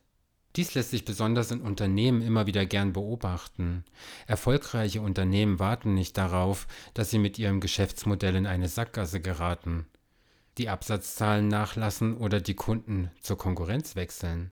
Dies 0.57 0.75
lässt 0.75 0.91
sich 0.91 1.05
besonders 1.05 1.51
in 1.51 1.61
Unternehmen 1.61 2.23
immer 2.23 2.47
wieder 2.47 2.65
gern 2.65 2.95
beobachten. 2.95 3.85
Erfolgreiche 4.27 5.03
Unternehmen 5.03 5.59
warten 5.59 5.95
nicht 5.95 6.17
darauf, 6.17 6.67
dass 6.95 7.11
sie 7.11 7.19
mit 7.19 7.39
ihrem 7.39 7.61
Geschäftsmodell 7.61 8.35
in 8.35 8.47
eine 8.47 8.69
Sackgasse 8.69 9.21
geraten, 9.21 9.87
die 10.59 10.71
Absatzzahlen 10.71 11.49
nachlassen 11.49 12.17
oder 12.17 12.41
die 12.41 12.55
Kunden 12.55 13.11
zur 13.21 13.37
Konkurrenz 13.39 13.95
wechseln. 13.95 14.51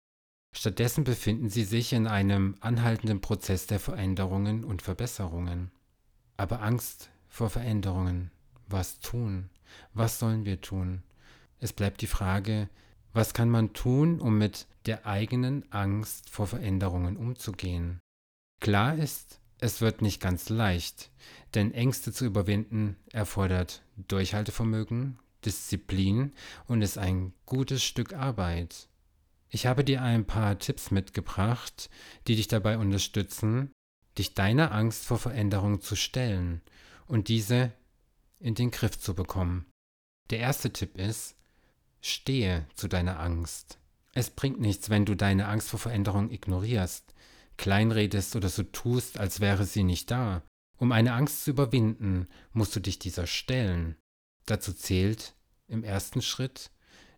Stattdessen 0.54 1.04
befinden 1.04 1.50
sie 1.50 1.64
sich 1.64 1.94
in 1.94 2.08
einem 2.08 2.56
anhaltenden 2.62 3.22
Prozess 3.22 3.66
der 3.66 3.80
Veränderungen 3.80 4.64
und 4.64 4.82
Verbesserungen. 4.82 5.72
Aber 6.38 6.62
Angst 6.62 7.10
vor 7.28 7.50
Veränderungen. 7.50 8.32
Was 8.68 9.00
tun? 9.00 9.50
Was 9.94 10.20
sollen 10.20 10.46
wir 10.46 10.62
tun? 10.62 11.04
Es 11.60 11.74
bleibt 11.74 12.02
die 12.02 12.08
Frage, 12.08 12.70
was 13.14 13.34
kann 13.34 13.50
man 13.50 13.74
tun, 13.74 14.20
um 14.20 14.38
mit 14.38 14.68
der 14.86 15.06
eigenen 15.06 15.72
Angst 15.72 16.30
vor 16.30 16.48
Veränderungen 16.48 17.18
umzugehen? 17.18 18.00
Klar 18.60 18.96
ist, 18.96 19.40
es 19.60 19.82
wird 19.82 20.02
nicht 20.02 20.22
ganz 20.22 20.50
leicht, 20.50 21.10
denn 21.56 21.74
Ängste 21.74 22.12
zu 22.12 22.26
überwinden 22.26 22.98
erfordert 23.12 23.84
Durchhaltevermögen, 23.96 25.20
Disziplin 25.46 26.34
und 26.68 26.82
ist 26.82 26.98
ein 26.98 27.34
gutes 27.46 27.84
Stück 27.84 28.14
Arbeit. 28.14 28.88
Ich 29.54 29.68
habe 29.68 29.84
dir 29.84 30.02
ein 30.02 30.26
paar 30.26 30.58
Tipps 30.58 30.90
mitgebracht, 30.90 31.92
die 32.28 32.36
dich 32.36 32.48
dabei 32.48 32.80
unterstützen, 32.80 33.72
dich 34.18 34.34
deiner 34.34 34.72
Angst 34.72 35.06
vor 35.06 35.20
Veränderung 35.20 35.80
zu 35.80 35.96
stellen 35.96 36.64
und 37.06 37.28
diese 37.28 37.72
in 38.40 38.56
den 38.56 38.72
Griff 38.72 39.00
zu 39.00 39.14
bekommen. 39.14 39.68
Der 40.32 40.40
erste 40.40 40.74
Tipp 40.74 40.98
ist, 40.98 41.36
stehe 42.02 42.66
zu 42.74 42.88
deiner 42.88 43.20
Angst. 43.20 43.78
Es 44.14 44.32
bringt 44.32 44.60
nichts, 44.60 44.90
wenn 44.90 45.06
du 45.06 45.16
deine 45.16 45.48
Angst 45.48 45.70
vor 45.70 45.80
Veränderung 45.80 46.32
ignorierst, 46.32 47.14
kleinredest 47.58 48.36
oder 48.36 48.50
so 48.50 48.64
tust, 48.64 49.20
als 49.20 49.40
wäre 49.40 49.66
sie 49.66 49.84
nicht 49.84 50.10
da. 50.10 50.42
Um 50.80 50.92
eine 50.92 51.14
Angst 51.14 51.44
zu 51.44 51.52
überwinden, 51.52 52.28
musst 52.54 52.76
du 52.76 52.80
dich 52.80 52.98
dieser 52.98 53.28
stellen. 53.28 53.98
Dazu 54.48 54.74
zählt 54.74 55.36
im 55.68 55.84
ersten 55.84 56.24
Schritt, 56.24 56.72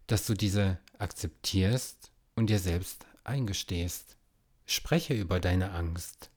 dass 0.08 0.26
du 0.26 0.34
diese 0.34 0.80
akzeptierst 1.00 2.12
und 2.36 2.50
dir 2.50 2.60
selbst 2.60 3.06
eingestehst. 3.24 4.18
Spreche 4.66 5.14
über 5.14 5.40
deine 5.40 5.72
Angst. 5.72 6.30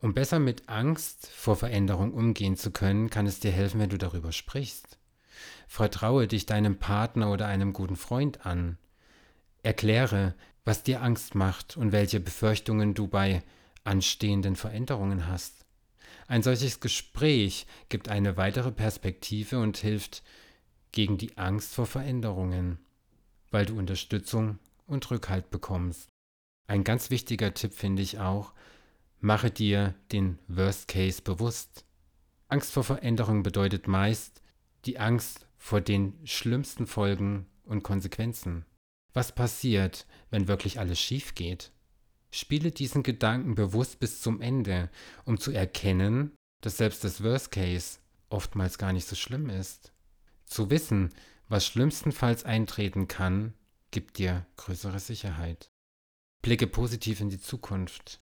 Um 0.00 0.14
besser 0.14 0.38
mit 0.38 0.68
Angst 0.68 1.28
vor 1.28 1.56
Veränderung 1.56 2.12
umgehen 2.12 2.56
zu 2.56 2.70
können, 2.70 3.08
kann 3.08 3.26
es 3.26 3.40
dir 3.40 3.50
helfen, 3.50 3.80
wenn 3.80 3.88
du 3.88 3.98
darüber 3.98 4.32
sprichst. 4.32 4.98
Vertraue 5.68 6.26
dich 6.26 6.46
deinem 6.46 6.78
Partner 6.78 7.30
oder 7.30 7.46
einem 7.46 7.72
guten 7.72 7.96
Freund 7.96 8.44
an. 8.44 8.78
Erkläre, 9.62 10.34
was 10.64 10.82
dir 10.82 11.02
Angst 11.02 11.34
macht 11.34 11.76
und 11.76 11.92
welche 11.92 12.20
Befürchtungen 12.20 12.94
du 12.94 13.06
bei 13.06 13.42
anstehenden 13.84 14.56
Veränderungen 14.56 15.26
hast. 15.28 15.64
Ein 16.28 16.42
solches 16.42 16.80
Gespräch 16.80 17.66
gibt 17.88 18.08
eine 18.08 18.36
weitere 18.36 18.72
Perspektive 18.72 19.58
und 19.60 19.76
hilft 19.76 20.22
gegen 20.92 21.18
die 21.18 21.38
Angst 21.38 21.74
vor 21.74 21.86
Veränderungen, 21.86 22.78
weil 23.50 23.64
du 23.64 23.78
Unterstützung 23.78 24.58
und 24.86 25.10
Rückhalt 25.10 25.50
bekommst. 25.50 26.08
Ein 26.66 26.84
ganz 26.84 27.10
wichtiger 27.10 27.54
Tipp 27.54 27.74
finde 27.74 28.02
ich 28.02 28.18
auch, 28.18 28.52
mache 29.20 29.50
dir 29.50 29.94
den 30.12 30.38
Worst 30.48 30.88
Case 30.88 31.22
bewusst. 31.22 31.84
Angst 32.48 32.72
vor 32.72 32.84
Veränderung 32.84 33.42
bedeutet 33.42 33.88
meist 33.88 34.42
die 34.84 34.98
Angst 34.98 35.46
vor 35.58 35.80
den 35.80 36.14
schlimmsten 36.24 36.86
Folgen 36.86 37.46
und 37.64 37.82
Konsequenzen. 37.82 38.64
Was 39.12 39.34
passiert, 39.34 40.06
wenn 40.30 40.48
wirklich 40.48 40.78
alles 40.78 41.00
schief 41.00 41.34
geht? 41.34 41.72
Spiele 42.30 42.70
diesen 42.70 43.02
Gedanken 43.02 43.54
bewusst 43.54 43.98
bis 43.98 44.20
zum 44.20 44.40
Ende, 44.40 44.90
um 45.24 45.38
zu 45.38 45.52
erkennen, 45.52 46.32
dass 46.60 46.76
selbst 46.76 47.02
das 47.02 47.22
Worst 47.22 47.50
Case 47.50 47.98
oftmals 48.28 48.78
gar 48.78 48.92
nicht 48.92 49.06
so 49.06 49.16
schlimm 49.16 49.48
ist. 49.48 49.92
Zu 50.44 50.70
wissen, 50.70 51.14
was 51.48 51.66
schlimmstenfalls 51.66 52.44
eintreten 52.44 53.08
kann, 53.08 53.54
gibt 53.90 54.18
dir 54.18 54.46
größere 54.56 55.00
Sicherheit. 55.00 55.70
Blicke 56.42 56.66
positiv 56.66 57.20
in 57.20 57.28
die 57.28 57.40
Zukunft. 57.40 58.20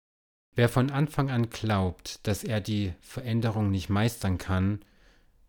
Wer 0.55 0.69
von 0.69 0.91
Anfang 0.91 1.31
an 1.31 1.51
glaubt, 1.51 2.27
dass 2.27 2.43
er 2.43 2.61
die 2.61 2.93
Veränderung 3.01 3.71
nicht 3.71 3.89
meistern 3.89 4.39
kann, 4.39 4.85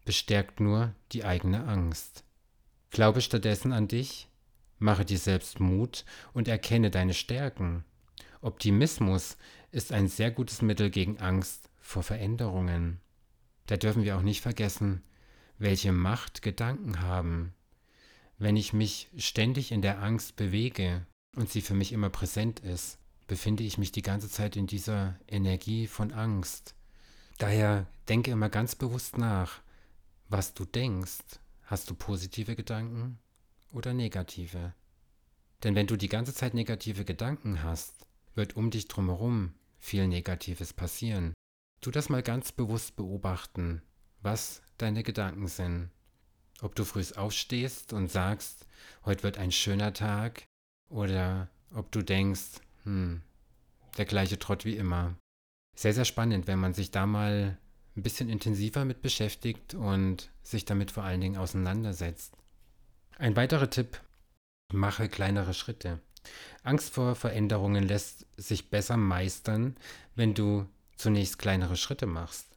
bestärkt 0.05 0.59
nur 0.59 0.93
die 1.11 1.25
eigene 1.25 1.65
Angst. 1.65 2.23
Glaube 2.91 3.21
stattdessen 3.21 3.73
an 3.73 3.87
dich, 3.87 4.27
mache 4.77 5.05
dir 5.05 5.17
selbst 5.17 5.59
Mut 5.59 6.05
und 6.33 6.47
erkenne 6.47 6.91
deine 6.91 7.13
Stärken. 7.13 7.83
Optimismus 8.41 9.37
ist 9.71 9.91
ein 9.91 10.07
sehr 10.07 10.31
gutes 10.31 10.61
Mittel 10.61 10.89
gegen 10.89 11.19
Angst 11.19 11.69
vor 11.79 12.03
Veränderungen. 12.03 12.99
Da 13.65 13.77
dürfen 13.77 14.03
wir 14.03 14.17
auch 14.17 14.21
nicht 14.21 14.41
vergessen, 14.41 15.03
welche 15.57 15.91
Macht 15.91 16.41
Gedanken 16.41 17.01
haben. 17.01 17.53
Wenn 18.39 18.55
ich 18.55 18.72
mich 18.72 19.10
ständig 19.17 19.74
in 19.74 19.81
der 19.81 20.01
Angst 20.01 20.38
bewege 20.38 21.05
und 21.36 21.50
sie 21.50 21.62
für 21.62 21.74
mich 21.74 21.91
immer 21.91 22.10
präsent 22.10 22.62
ist, 22.62 22.98
befinde 23.27 23.63
ich 23.63 23.77
mich 23.77 23.91
die 23.91 24.01
ganze 24.01 24.29
Zeit 24.29 24.55
in 24.55 24.65
dieser 24.65 25.19
Energie 25.27 25.88
von 25.88 26.13
Angst. 26.13 26.74
Daher 27.38 27.86
denke 28.08 28.31
immer 28.31 28.48
ganz 28.48 28.75
bewusst 28.75 29.17
nach, 29.17 29.62
was 30.29 30.53
du 30.53 30.63
denkst. 30.63 31.19
Hast 31.65 31.89
du 31.89 31.96
positive 31.96 32.55
Gedanken 32.55 33.19
oder 33.74 33.93
negative? 33.93 34.74
Denn 35.63 35.75
wenn 35.75 35.88
du 35.88 35.98
die 35.98 36.10
ganze 36.10 36.34
Zeit 36.34 36.53
negative 36.53 37.03
Gedanken 37.03 37.62
hast, 37.62 38.08
wird 38.36 38.55
um 38.55 38.72
dich 38.72 38.88
drumherum 38.88 39.53
viel 39.79 40.08
Negatives 40.08 40.72
passieren. 40.72 41.34
Tu 41.81 41.91
das 41.91 42.08
mal 42.08 42.24
ganz 42.24 42.53
bewusst 42.53 42.96
beobachten, 42.96 43.81
was 44.22 44.62
deine 44.77 45.03
Gedanken 45.03 45.48
sind. 45.48 45.91
Ob 46.61 46.75
du 46.75 46.83
früh 46.83 47.03
aufstehst 47.15 47.93
und 47.93 48.11
sagst, 48.11 48.65
heute 49.05 49.23
wird 49.23 49.37
ein 49.37 49.51
schöner 49.51 49.93
Tag, 49.93 50.43
oder 50.89 51.49
ob 51.73 51.91
du 51.91 52.01
denkst, 52.01 52.61
hm, 52.83 53.21
der 53.97 54.05
gleiche 54.05 54.39
Trott 54.39 54.65
wie 54.65 54.75
immer. 54.75 55.15
Sehr, 55.75 55.93
sehr 55.93 56.05
spannend, 56.05 56.47
wenn 56.47 56.59
man 56.59 56.73
sich 56.73 56.91
da 56.91 57.05
mal 57.05 57.57
ein 57.95 58.03
bisschen 58.03 58.29
intensiver 58.29 58.85
mit 58.85 59.01
beschäftigt 59.01 59.73
und 59.73 60.29
sich 60.43 60.65
damit 60.65 60.91
vor 60.91 61.03
allen 61.03 61.21
Dingen 61.21 61.37
auseinandersetzt. 61.37 62.33
Ein 63.17 63.35
weiterer 63.35 63.69
Tipp, 63.69 64.01
mache 64.73 65.09
kleinere 65.09 65.53
Schritte. 65.53 66.01
Angst 66.63 66.93
vor 66.93 67.15
Veränderungen 67.15 67.87
lässt 67.87 68.25
sich 68.37 68.69
besser 68.69 68.97
meistern, 68.97 69.77
wenn 70.15 70.33
du 70.33 70.67
zunächst 70.97 71.39
kleinere 71.39 71.77
Schritte 71.77 72.05
machst. 72.05 72.47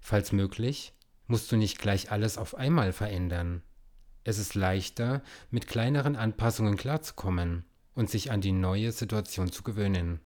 Falls 0.00 0.32
möglich, 0.32 0.94
musst 1.30 1.50
du 1.52 1.56
nicht 1.56 1.78
gleich 1.78 2.10
alles 2.10 2.36
auf 2.36 2.56
einmal 2.56 2.92
verändern. 2.92 3.62
Es 4.24 4.38
ist 4.38 4.54
leichter, 4.54 5.22
mit 5.50 5.66
kleineren 5.66 6.16
Anpassungen 6.16 6.76
klarzukommen 6.76 7.64
und 7.94 8.10
sich 8.10 8.30
an 8.30 8.40
die 8.40 8.52
neue 8.52 8.92
Situation 8.92 9.50
zu 9.50 9.62
gewöhnen. 9.62 10.20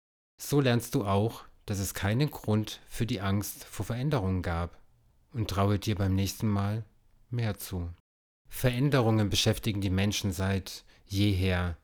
So 0.40 0.60
lernst 0.60 0.94
du 0.94 1.04
auch, 1.04 1.44
dass 1.66 1.78
es 1.78 1.94
keinen 1.94 2.30
Grund 2.30 2.80
für 2.86 3.06
die 3.06 3.20
Angst 3.20 3.64
vor 3.64 3.86
Veränderungen 3.86 4.42
gab 4.42 4.78
und 5.32 5.48
traue 5.48 5.78
dir 5.78 5.96
beim 5.96 6.14
nächsten 6.14 6.48
Mal 6.48 6.84
mehr 7.30 7.56
zu. 7.56 7.88
Veränderungen 8.48 9.30
beschäftigen 9.30 9.80
die 9.80 9.90
Menschen 9.90 10.32
seit 10.32 10.84
jeher. 11.06 11.76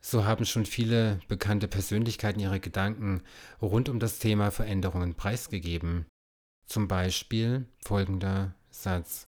So 0.00 0.24
haben 0.24 0.44
schon 0.44 0.66
viele 0.66 1.20
bekannte 1.28 1.68
Persönlichkeiten 1.68 2.40
ihre 2.40 2.60
Gedanken 2.60 3.22
rund 3.62 3.88
um 3.88 3.98
das 3.98 4.18
Thema 4.18 4.50
Veränderungen 4.50 5.14
preisgegeben. 5.14 6.06
Zum 6.66 6.88
Beispiel 6.88 7.66
folgender 7.84 8.54
Satz. 8.70 9.24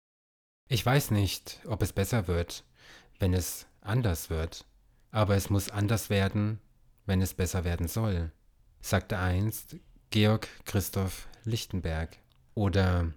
Ich 0.69 0.85
weiß 0.85 1.11
nicht, 1.11 1.61
ob 1.67 1.83
es 1.83 1.93
besser 1.93 2.27
wird, 2.27 2.65
wenn 3.19 3.35
es 3.35 3.67
anders 3.81 4.31
wird, 4.31 4.65
aber 5.11 5.37
es 5.37 5.51
muss 5.51 5.69
anders 5.69 6.11
werden, 6.11 6.61
wenn 7.07 7.21
es 7.21 7.35
besser 7.35 7.65
werden 7.65 7.89
soll, 7.89 8.33
sagte 8.81 9.19
einst 9.19 9.77
Georg 10.11 10.49
Christoph 10.65 11.29
Lichtenberg. 11.45 12.17
Oder 12.55 13.13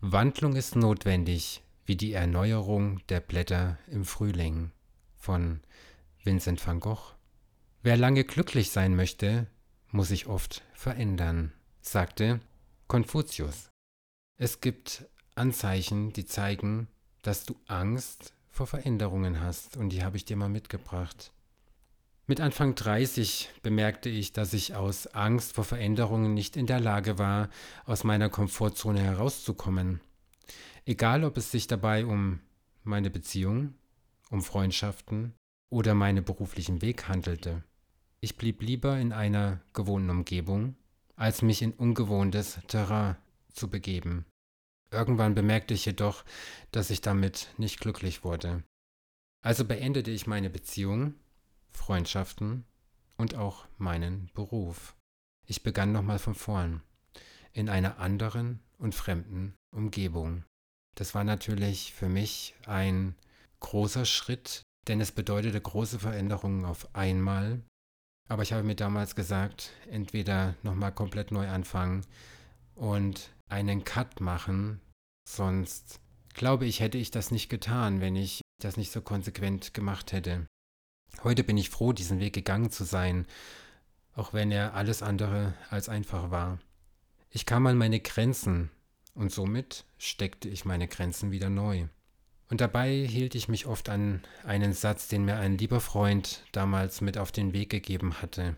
Wandlung 0.00 0.54
ist 0.54 0.76
notwendig 0.76 1.62
wie 1.84 1.96
die 1.96 2.12
Erneuerung 2.12 3.00
der 3.08 3.20
Blätter 3.20 3.78
im 3.88 4.04
Frühling 4.04 4.70
von 5.16 5.60
Vincent 6.22 6.64
van 6.64 6.80
Gogh. 6.80 7.14
Wer 7.82 7.96
lange 7.96 8.24
glücklich 8.24 8.70
sein 8.70 8.94
möchte, 8.94 9.46
muss 9.90 10.08
sich 10.08 10.26
oft 10.26 10.62
verändern, 10.74 11.52
sagte 11.80 12.40
Konfuzius. 12.92 13.70
Es 14.36 14.60
gibt 14.60 15.06
Anzeichen, 15.34 16.12
die 16.12 16.26
zeigen, 16.26 16.88
dass 17.22 17.46
du 17.46 17.56
Angst 17.66 18.34
vor 18.50 18.66
Veränderungen 18.66 19.40
hast 19.40 19.78
und 19.78 19.88
die 19.88 20.04
habe 20.04 20.18
ich 20.18 20.26
dir 20.26 20.36
mal 20.36 20.50
mitgebracht. 20.50 21.32
Mit 22.26 22.38
Anfang 22.42 22.74
30 22.74 23.48
bemerkte 23.62 24.10
ich, 24.10 24.34
dass 24.34 24.52
ich 24.52 24.74
aus 24.74 25.06
Angst 25.06 25.54
vor 25.54 25.64
Veränderungen 25.64 26.34
nicht 26.34 26.54
in 26.54 26.66
der 26.66 26.80
Lage 26.80 27.16
war, 27.16 27.48
aus 27.86 28.04
meiner 28.04 28.28
Komfortzone 28.28 29.00
herauszukommen. 29.00 30.02
Egal, 30.84 31.24
ob 31.24 31.38
es 31.38 31.50
sich 31.50 31.66
dabei 31.66 32.04
um 32.04 32.40
meine 32.84 33.08
Beziehung, 33.08 33.72
um 34.28 34.42
Freundschaften 34.42 35.32
oder 35.70 35.94
meinen 35.94 36.24
beruflichen 36.24 36.82
Weg 36.82 37.08
handelte. 37.08 37.64
Ich 38.20 38.36
blieb 38.36 38.60
lieber 38.60 38.98
in 38.98 39.14
einer 39.14 39.62
gewohnten 39.72 40.10
Umgebung, 40.10 40.76
als 41.22 41.40
mich 41.40 41.62
in 41.62 41.72
ungewohntes 41.72 42.58
Terrain 42.66 43.14
zu 43.52 43.70
begeben. 43.70 44.26
Irgendwann 44.90 45.36
bemerkte 45.36 45.72
ich 45.72 45.86
jedoch, 45.86 46.24
dass 46.72 46.90
ich 46.90 47.00
damit 47.00 47.54
nicht 47.58 47.78
glücklich 47.78 48.24
wurde. 48.24 48.64
Also 49.40 49.64
beendete 49.64 50.10
ich 50.10 50.26
meine 50.26 50.50
Beziehung, 50.50 51.14
Freundschaften 51.70 52.64
und 53.16 53.36
auch 53.36 53.66
meinen 53.78 54.32
Beruf. 54.34 54.96
Ich 55.46 55.62
begann 55.62 55.92
nochmal 55.92 56.18
von 56.18 56.34
vorn, 56.34 56.82
in 57.52 57.68
einer 57.68 57.98
anderen 58.00 58.58
und 58.78 58.96
fremden 58.96 59.54
Umgebung. 59.72 60.42
Das 60.96 61.14
war 61.14 61.22
natürlich 61.22 61.92
für 61.92 62.08
mich 62.08 62.56
ein 62.66 63.14
großer 63.60 64.06
Schritt, 64.06 64.62
denn 64.88 65.00
es 65.00 65.12
bedeutete 65.12 65.60
große 65.60 66.00
Veränderungen 66.00 66.64
auf 66.64 66.92
einmal. 66.96 67.62
Aber 68.32 68.42
ich 68.44 68.54
habe 68.54 68.62
mir 68.62 68.74
damals 68.74 69.14
gesagt, 69.14 69.72
entweder 69.90 70.54
nochmal 70.62 70.90
komplett 70.90 71.32
neu 71.32 71.50
anfangen 71.50 72.06
und 72.74 73.28
einen 73.50 73.84
Cut 73.84 74.22
machen, 74.22 74.80
sonst 75.28 76.00
glaube 76.32 76.64
ich, 76.64 76.80
hätte 76.80 76.96
ich 76.96 77.10
das 77.10 77.30
nicht 77.30 77.50
getan, 77.50 78.00
wenn 78.00 78.16
ich 78.16 78.40
das 78.58 78.78
nicht 78.78 78.90
so 78.90 79.02
konsequent 79.02 79.74
gemacht 79.74 80.12
hätte. 80.12 80.46
Heute 81.22 81.44
bin 81.44 81.58
ich 81.58 81.68
froh, 81.68 81.92
diesen 81.92 82.20
Weg 82.20 82.32
gegangen 82.32 82.70
zu 82.70 82.84
sein, 82.84 83.26
auch 84.14 84.32
wenn 84.32 84.50
er 84.50 84.72
alles 84.72 85.02
andere 85.02 85.52
als 85.68 85.90
einfach 85.90 86.30
war. 86.30 86.58
Ich 87.28 87.44
kam 87.44 87.66
an 87.66 87.76
meine 87.76 88.00
Grenzen 88.00 88.70
und 89.12 89.30
somit 89.30 89.84
steckte 89.98 90.48
ich 90.48 90.64
meine 90.64 90.88
Grenzen 90.88 91.32
wieder 91.32 91.50
neu. 91.50 91.86
Und 92.52 92.60
dabei 92.60 93.06
hielt 93.08 93.34
ich 93.34 93.48
mich 93.48 93.64
oft 93.64 93.88
an 93.88 94.20
einen 94.44 94.74
Satz, 94.74 95.08
den 95.08 95.24
mir 95.24 95.36
ein 95.36 95.56
lieber 95.56 95.80
Freund 95.80 96.44
damals 96.52 97.00
mit 97.00 97.16
auf 97.16 97.32
den 97.32 97.54
Weg 97.54 97.70
gegeben 97.70 98.20
hatte. 98.20 98.56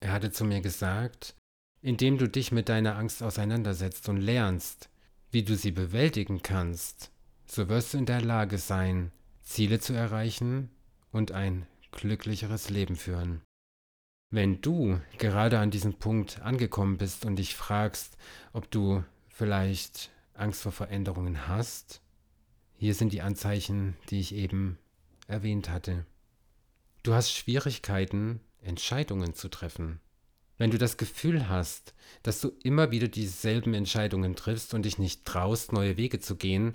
Er 0.00 0.12
hatte 0.12 0.32
zu 0.32 0.44
mir 0.44 0.60
gesagt, 0.60 1.34
indem 1.80 2.18
du 2.18 2.28
dich 2.28 2.52
mit 2.52 2.68
deiner 2.68 2.98
Angst 2.98 3.22
auseinandersetzt 3.22 4.10
und 4.10 4.18
lernst, 4.18 4.90
wie 5.30 5.44
du 5.44 5.56
sie 5.56 5.70
bewältigen 5.70 6.42
kannst, 6.42 7.10
so 7.46 7.70
wirst 7.70 7.94
du 7.94 7.98
in 7.98 8.04
der 8.04 8.20
Lage 8.20 8.58
sein, 8.58 9.12
Ziele 9.40 9.80
zu 9.80 9.94
erreichen 9.94 10.68
und 11.10 11.32
ein 11.32 11.64
glücklicheres 11.90 12.68
Leben 12.68 12.96
führen. 12.96 13.40
Wenn 14.30 14.60
du 14.60 15.00
gerade 15.16 15.58
an 15.58 15.70
diesem 15.70 15.94
Punkt 15.94 16.42
angekommen 16.42 16.98
bist 16.98 17.24
und 17.24 17.36
dich 17.36 17.54
fragst, 17.56 18.18
ob 18.52 18.70
du 18.70 19.02
vielleicht 19.28 20.10
Angst 20.34 20.60
vor 20.60 20.72
Veränderungen 20.72 21.48
hast, 21.48 22.01
hier 22.82 22.94
sind 22.96 23.12
die 23.12 23.22
Anzeichen, 23.22 23.96
die 24.10 24.18
ich 24.18 24.34
eben 24.34 24.76
erwähnt 25.28 25.70
hatte. 25.70 26.04
Du 27.04 27.14
hast 27.14 27.30
Schwierigkeiten, 27.30 28.40
Entscheidungen 28.60 29.34
zu 29.34 29.48
treffen. 29.48 30.00
Wenn 30.58 30.72
du 30.72 30.78
das 30.78 30.96
Gefühl 30.96 31.48
hast, 31.48 31.94
dass 32.24 32.40
du 32.40 32.50
immer 32.64 32.90
wieder 32.90 33.06
dieselben 33.06 33.74
Entscheidungen 33.74 34.34
triffst 34.34 34.74
und 34.74 34.82
dich 34.82 34.98
nicht 34.98 35.24
traust, 35.24 35.72
neue 35.72 35.96
Wege 35.96 36.18
zu 36.18 36.34
gehen, 36.34 36.74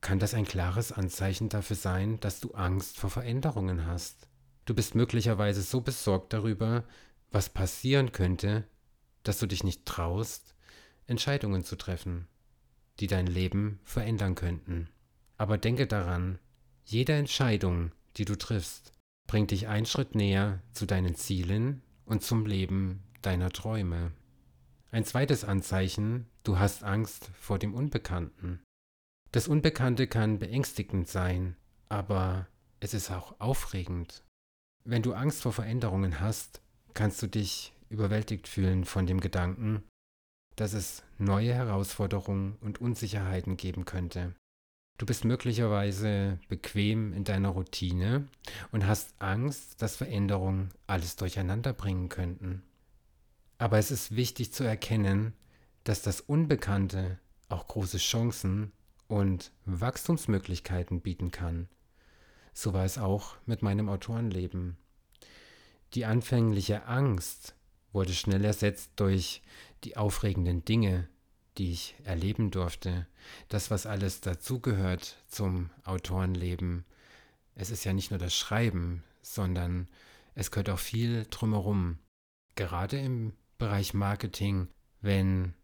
kann 0.00 0.18
das 0.18 0.32
ein 0.32 0.46
klares 0.46 0.90
Anzeichen 0.90 1.50
dafür 1.50 1.76
sein, 1.76 2.18
dass 2.20 2.40
du 2.40 2.52
Angst 2.52 2.96
vor 2.96 3.10
Veränderungen 3.10 3.84
hast. 3.84 4.28
Du 4.64 4.72
bist 4.72 4.94
möglicherweise 4.94 5.60
so 5.60 5.82
besorgt 5.82 6.32
darüber, 6.32 6.82
was 7.30 7.50
passieren 7.50 8.10
könnte, 8.10 8.64
dass 9.22 9.38
du 9.38 9.46
dich 9.46 9.64
nicht 9.64 9.84
traust, 9.84 10.54
Entscheidungen 11.06 11.62
zu 11.62 11.76
treffen, 11.76 12.26
die 13.00 13.06
dein 13.06 13.26
Leben 13.26 13.80
verändern 13.84 14.34
könnten. 14.34 14.88
Aber 15.36 15.58
denke 15.58 15.86
daran, 15.86 16.38
jede 16.84 17.12
Entscheidung, 17.12 17.92
die 18.16 18.24
du 18.24 18.36
triffst, 18.36 18.92
bringt 19.26 19.50
dich 19.50 19.68
einen 19.68 19.86
Schritt 19.86 20.14
näher 20.14 20.62
zu 20.72 20.86
deinen 20.86 21.14
Zielen 21.14 21.82
und 22.04 22.22
zum 22.22 22.46
Leben 22.46 23.02
deiner 23.22 23.50
Träume. 23.50 24.12
Ein 24.90 25.04
zweites 25.04 25.44
Anzeichen, 25.44 26.26
du 26.44 26.58
hast 26.58 26.84
Angst 26.84 27.30
vor 27.38 27.58
dem 27.58 27.74
Unbekannten. 27.74 28.62
Das 29.32 29.48
Unbekannte 29.48 30.06
kann 30.06 30.38
beängstigend 30.38 31.08
sein, 31.08 31.56
aber 31.88 32.46
es 32.80 32.94
ist 32.94 33.10
auch 33.10 33.38
aufregend. 33.40 34.22
Wenn 34.84 35.02
du 35.02 35.12
Angst 35.12 35.42
vor 35.42 35.52
Veränderungen 35.52 36.20
hast, 36.20 36.62
kannst 36.94 37.20
du 37.20 37.26
dich 37.26 37.74
überwältigt 37.90 38.48
fühlen 38.48 38.84
von 38.84 39.06
dem 39.06 39.20
Gedanken, 39.20 39.82
dass 40.54 40.72
es 40.72 41.02
neue 41.18 41.52
Herausforderungen 41.52 42.56
und 42.60 42.80
Unsicherheiten 42.80 43.56
geben 43.56 43.84
könnte. 43.84 44.34
Du 44.98 45.04
bist 45.04 45.24
möglicherweise 45.24 46.38
bequem 46.48 47.12
in 47.12 47.24
deiner 47.24 47.50
Routine 47.50 48.28
und 48.72 48.86
hast 48.86 49.14
Angst, 49.18 49.82
dass 49.82 49.96
Veränderungen 49.96 50.70
alles 50.86 51.16
durcheinander 51.16 51.74
bringen 51.74 52.08
könnten. 52.08 52.62
Aber 53.58 53.78
es 53.78 53.90
ist 53.90 54.16
wichtig 54.16 54.52
zu 54.52 54.64
erkennen, 54.64 55.34
dass 55.84 56.02
das 56.02 56.20
Unbekannte 56.20 57.18
auch 57.48 57.68
große 57.68 57.98
Chancen 57.98 58.72
und 59.06 59.52
Wachstumsmöglichkeiten 59.66 61.00
bieten 61.00 61.30
kann. 61.30 61.68
So 62.54 62.72
war 62.72 62.84
es 62.84 62.96
auch 62.96 63.36
mit 63.44 63.62
meinem 63.62 63.88
Autorenleben. 63.90 64.78
Die 65.94 66.06
anfängliche 66.06 66.86
Angst 66.86 67.54
wurde 67.92 68.14
schnell 68.14 68.44
ersetzt 68.44 68.92
durch 68.96 69.42
die 69.84 69.96
aufregenden 69.96 70.64
Dinge, 70.64 71.08
die 71.58 71.72
ich 71.72 71.94
erleben 72.04 72.50
durfte. 72.50 73.06
Das, 73.48 73.70
was 73.70 73.86
alles 73.86 74.20
dazugehört 74.20 75.16
zum 75.28 75.70
Autorenleben. 75.84 76.84
Es 77.54 77.70
ist 77.70 77.84
ja 77.84 77.92
nicht 77.92 78.10
nur 78.10 78.18
das 78.18 78.34
Schreiben, 78.34 79.02
sondern 79.22 79.88
es 80.34 80.50
gehört 80.50 80.70
auch 80.70 80.78
viel 80.78 81.26
drumherum. 81.30 81.98
Gerade 82.54 82.98
im 82.98 83.32
Bereich 83.58 83.94
Marketing, 83.94 84.68
wenn 85.00 85.54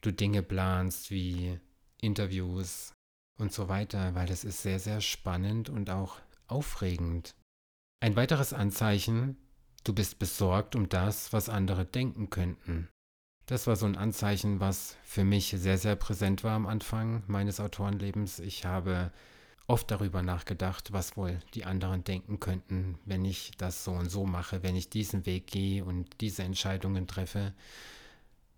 du 0.00 0.12
Dinge 0.12 0.42
planst 0.42 1.10
wie 1.10 1.58
Interviews 2.00 2.92
und 3.38 3.52
so 3.52 3.68
weiter, 3.68 4.14
weil 4.14 4.26
das 4.26 4.44
ist 4.44 4.62
sehr, 4.62 4.78
sehr 4.78 5.00
spannend 5.00 5.68
und 5.68 5.90
auch 5.90 6.20
aufregend. 6.46 7.34
Ein 8.00 8.16
weiteres 8.16 8.52
Anzeichen, 8.52 9.36
du 9.82 9.94
bist 9.94 10.18
besorgt 10.18 10.76
um 10.76 10.88
das, 10.88 11.32
was 11.32 11.48
andere 11.48 11.84
denken 11.84 12.30
könnten. 12.30 12.88
Das 13.46 13.66
war 13.66 13.76
so 13.76 13.84
ein 13.84 13.96
Anzeichen, 13.96 14.58
was 14.58 14.96
für 15.04 15.22
mich 15.22 15.54
sehr, 15.58 15.76
sehr 15.76 15.96
präsent 15.96 16.44
war 16.44 16.52
am 16.52 16.66
Anfang 16.66 17.22
meines 17.26 17.60
Autorenlebens. 17.60 18.38
Ich 18.38 18.64
habe 18.64 19.12
oft 19.66 19.90
darüber 19.90 20.22
nachgedacht, 20.22 20.92
was 20.92 21.16
wohl 21.18 21.38
die 21.52 21.66
anderen 21.66 22.04
denken 22.04 22.40
könnten, 22.40 22.98
wenn 23.04 23.24
ich 23.26 23.52
das 23.58 23.84
so 23.84 23.92
und 23.92 24.10
so 24.10 24.24
mache, 24.24 24.62
wenn 24.62 24.76
ich 24.76 24.88
diesen 24.88 25.26
Weg 25.26 25.46
gehe 25.46 25.84
und 25.84 26.22
diese 26.22 26.42
Entscheidungen 26.42 27.06
treffe. 27.06 27.52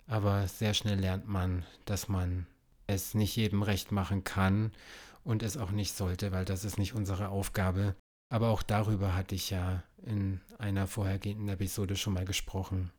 Aber 0.06 0.46
sehr 0.46 0.72
schnell 0.72 1.00
lernt 1.00 1.26
man, 1.26 1.64
dass 1.84 2.08
man 2.08 2.46
es 2.86 3.14
nicht 3.14 3.34
jedem 3.34 3.62
recht 3.62 3.90
machen 3.90 4.22
kann 4.22 4.70
und 5.24 5.42
es 5.42 5.56
auch 5.56 5.72
nicht 5.72 5.96
sollte, 5.96 6.30
weil 6.30 6.44
das 6.44 6.64
ist 6.64 6.78
nicht 6.78 6.94
unsere 6.94 7.30
Aufgabe. 7.30 7.96
Aber 8.28 8.50
auch 8.50 8.62
darüber 8.62 9.16
hatte 9.16 9.34
ich 9.34 9.50
ja 9.50 9.82
in 10.04 10.40
einer 10.58 10.86
vorhergehenden 10.86 11.48
Episode 11.48 11.96
schon 11.96 12.14
mal 12.14 12.24
gesprochen. 12.24 12.92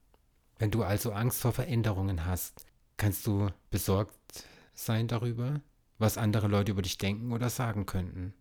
Wenn 0.60 0.72
du 0.72 0.84
also 0.84 1.12
Angst 1.12 1.41
vor 1.41 1.52
Veränderungen 1.52 2.26
hast, 2.26 2.65
kannst 2.98 3.28
du 3.28 3.50
besorgt 3.70 4.46
sein 4.74 5.08
darüber, 5.08 5.62
was 5.98 6.17
andere 6.17 6.48
Leute 6.48 6.72
über 6.72 6.82
dich 6.82 6.98
denken 6.98 7.32
oder 7.32 7.50
sagen 7.50 7.86
könnten. 7.86 8.34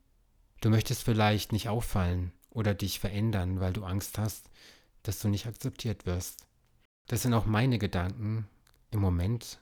Du 0.60 0.70
möchtest 0.70 1.02
vielleicht 1.02 1.52
nicht 1.52 1.68
auffallen 1.68 2.32
oder 2.50 2.74
dich 2.74 3.00
verändern, 3.00 3.60
weil 3.60 3.72
du 3.72 3.84
Angst 3.84 4.18
hast, 4.18 4.50
dass 5.02 5.20
du 5.20 5.28
nicht 5.28 5.46
akzeptiert 5.46 6.06
wirst. 6.06 6.46
Das 7.06 7.22
sind 7.22 7.34
auch 7.34 7.46
meine 7.46 7.78
Gedanken 7.78 8.48
im 8.90 9.00
Moment, 9.00 9.60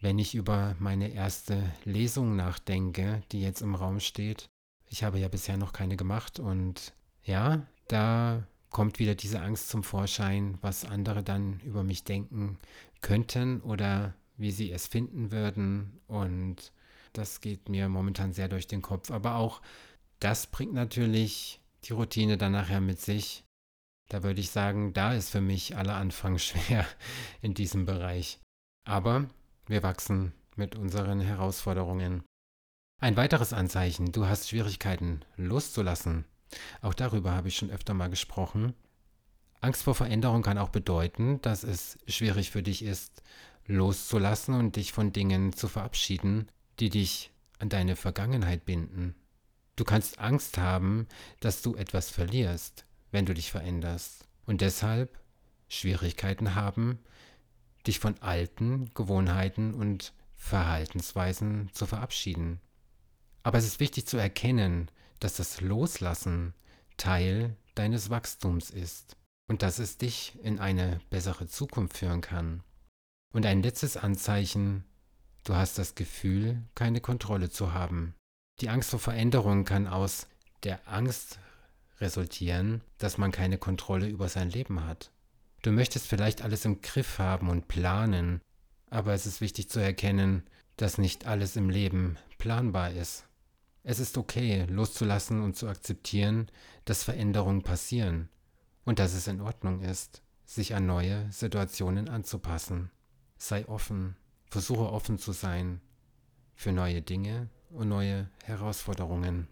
wenn 0.00 0.18
ich 0.18 0.34
über 0.34 0.74
meine 0.78 1.08
erste 1.08 1.62
Lesung 1.84 2.36
nachdenke, 2.36 3.22
die 3.32 3.42
jetzt 3.42 3.60
im 3.60 3.74
Raum 3.74 4.00
steht. 4.00 4.48
Ich 4.86 5.04
habe 5.04 5.18
ja 5.18 5.28
bisher 5.28 5.58
noch 5.58 5.72
keine 5.72 5.96
gemacht 5.96 6.40
und 6.40 6.94
ja, 7.22 7.66
da 7.86 8.46
kommt 8.70 8.98
wieder 8.98 9.14
diese 9.14 9.40
Angst 9.40 9.68
zum 9.68 9.82
Vorschein, 9.82 10.58
was 10.60 10.84
andere 10.84 11.22
dann 11.22 11.60
über 11.60 11.82
mich 11.82 12.04
denken 12.04 12.58
könnten 13.00 13.60
oder 13.60 14.14
wie 14.36 14.50
sie 14.52 14.70
es 14.70 14.86
finden 14.86 15.30
würden. 15.30 16.00
Und 16.06 16.72
das 17.12 17.40
geht 17.40 17.68
mir 17.68 17.88
momentan 17.88 18.32
sehr 18.32 18.48
durch 18.48 18.66
den 18.66 18.82
Kopf. 18.82 19.10
Aber 19.10 19.36
auch 19.36 19.60
das 20.20 20.46
bringt 20.46 20.72
natürlich 20.72 21.60
die 21.84 21.92
Routine 21.92 22.38
dann 22.38 22.52
nachher 22.52 22.80
mit 22.80 23.00
sich. 23.00 23.44
Da 24.08 24.22
würde 24.22 24.40
ich 24.40 24.50
sagen, 24.50 24.92
da 24.92 25.14
ist 25.14 25.30
für 25.30 25.40
mich 25.40 25.76
aller 25.76 25.94
Anfang 25.94 26.38
schwer 26.38 26.86
in 27.42 27.54
diesem 27.54 27.86
Bereich. 27.86 28.38
Aber 28.86 29.28
wir 29.66 29.82
wachsen 29.82 30.32
mit 30.56 30.76
unseren 30.76 31.20
Herausforderungen. 31.20 32.22
Ein 33.00 33.16
weiteres 33.16 33.52
Anzeichen, 33.52 34.12
du 34.12 34.26
hast 34.26 34.48
Schwierigkeiten 34.48 35.24
loszulassen. 35.36 36.26
Auch 36.80 36.94
darüber 36.94 37.32
habe 37.32 37.48
ich 37.48 37.56
schon 37.56 37.70
öfter 37.70 37.94
mal 37.94 38.10
gesprochen. 38.10 38.74
Angst 39.60 39.82
vor 39.82 39.94
Veränderung 39.94 40.42
kann 40.42 40.58
auch 40.58 40.70
bedeuten, 40.70 41.40
dass 41.42 41.64
es 41.64 41.98
schwierig 42.08 42.50
für 42.50 42.62
dich 42.62 42.82
ist, 42.82 43.22
loszulassen 43.66 44.54
und 44.54 44.76
dich 44.76 44.92
von 44.92 45.12
Dingen 45.12 45.52
zu 45.52 45.68
verabschieden, 45.68 46.48
die 46.80 46.88
dich 46.88 47.30
an 47.58 47.68
deine 47.68 47.94
Vergangenheit 47.94 48.64
binden. 48.64 49.14
Du 49.76 49.84
kannst 49.84 50.18
Angst 50.18 50.58
haben, 50.58 51.06
dass 51.40 51.62
du 51.62 51.74
etwas 51.74 52.10
verlierst, 52.10 52.84
wenn 53.12 53.26
du 53.26 53.34
dich 53.34 53.50
veränderst 53.50 54.26
und 54.46 54.60
deshalb 54.60 55.18
Schwierigkeiten 55.68 56.54
haben, 56.54 56.98
dich 57.86 57.98
von 57.98 58.18
alten 58.20 58.90
Gewohnheiten 58.94 59.74
und 59.74 60.12
Verhaltensweisen 60.34 61.70
zu 61.72 61.86
verabschieden. 61.86 62.60
Aber 63.42 63.58
es 63.58 63.66
ist 63.66 63.80
wichtig 63.80 64.06
zu 64.06 64.16
erkennen, 64.16 64.90
dass 65.20 65.36
das 65.36 65.60
Loslassen 65.60 66.54
Teil 66.96 67.56
deines 67.74 68.10
Wachstums 68.10 68.70
ist 68.70 69.16
und 69.48 69.62
dass 69.62 69.78
es 69.78 69.98
dich 69.98 70.38
in 70.42 70.58
eine 70.58 71.00
bessere 71.10 71.46
Zukunft 71.46 71.98
führen 71.98 72.20
kann. 72.20 72.62
Und 73.32 73.46
ein 73.46 73.62
letztes 73.62 73.96
Anzeichen, 73.96 74.84
du 75.44 75.54
hast 75.54 75.78
das 75.78 75.94
Gefühl, 75.94 76.62
keine 76.74 77.00
Kontrolle 77.00 77.48
zu 77.48 77.72
haben. 77.72 78.14
Die 78.60 78.68
Angst 78.68 78.90
vor 78.90 78.98
Veränderung 78.98 79.64
kann 79.64 79.86
aus 79.86 80.26
der 80.64 80.86
Angst 80.88 81.38
resultieren, 82.00 82.82
dass 82.98 83.18
man 83.18 83.32
keine 83.32 83.58
Kontrolle 83.58 84.08
über 84.08 84.28
sein 84.28 84.50
Leben 84.50 84.84
hat. 84.84 85.10
Du 85.62 85.72
möchtest 85.72 86.06
vielleicht 86.06 86.42
alles 86.42 86.64
im 86.64 86.80
Griff 86.80 87.18
haben 87.18 87.48
und 87.48 87.68
planen, 87.68 88.40
aber 88.88 89.12
es 89.14 89.26
ist 89.26 89.40
wichtig 89.40 89.68
zu 89.68 89.78
erkennen, 89.78 90.42
dass 90.76 90.98
nicht 90.98 91.26
alles 91.26 91.56
im 91.56 91.68
Leben 91.70 92.16
planbar 92.38 92.90
ist. 92.90 93.26
Es 93.82 93.98
ist 93.98 94.18
okay, 94.18 94.66
loszulassen 94.68 95.42
und 95.42 95.56
zu 95.56 95.68
akzeptieren, 95.68 96.50
dass 96.84 97.02
Veränderungen 97.02 97.62
passieren 97.62 98.28
und 98.84 98.98
dass 98.98 99.14
es 99.14 99.26
in 99.26 99.40
Ordnung 99.40 99.80
ist, 99.80 100.22
sich 100.44 100.74
an 100.74 100.86
neue 100.86 101.30
Situationen 101.32 102.08
anzupassen. 102.08 102.90
Sei 103.38 103.66
offen, 103.66 104.16
versuche 104.46 104.92
offen 104.92 105.18
zu 105.18 105.32
sein 105.32 105.80
für 106.54 106.72
neue 106.72 107.00
Dinge 107.00 107.48
und 107.70 107.88
neue 107.88 108.28
Herausforderungen. 108.44 109.48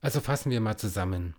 Also 0.00 0.20
fassen 0.20 0.50
wir 0.50 0.60
mal 0.60 0.76
zusammen. 0.76 1.36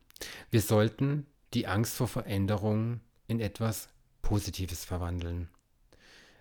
Wir 0.50 0.62
sollten 0.62 1.26
die 1.54 1.68
Angst 1.68 1.96
vor 1.96 2.08
Veränderungen 2.08 3.02
in 3.28 3.40
etwas 3.40 3.90
Positives 4.22 4.86
verwandeln. 4.86 5.50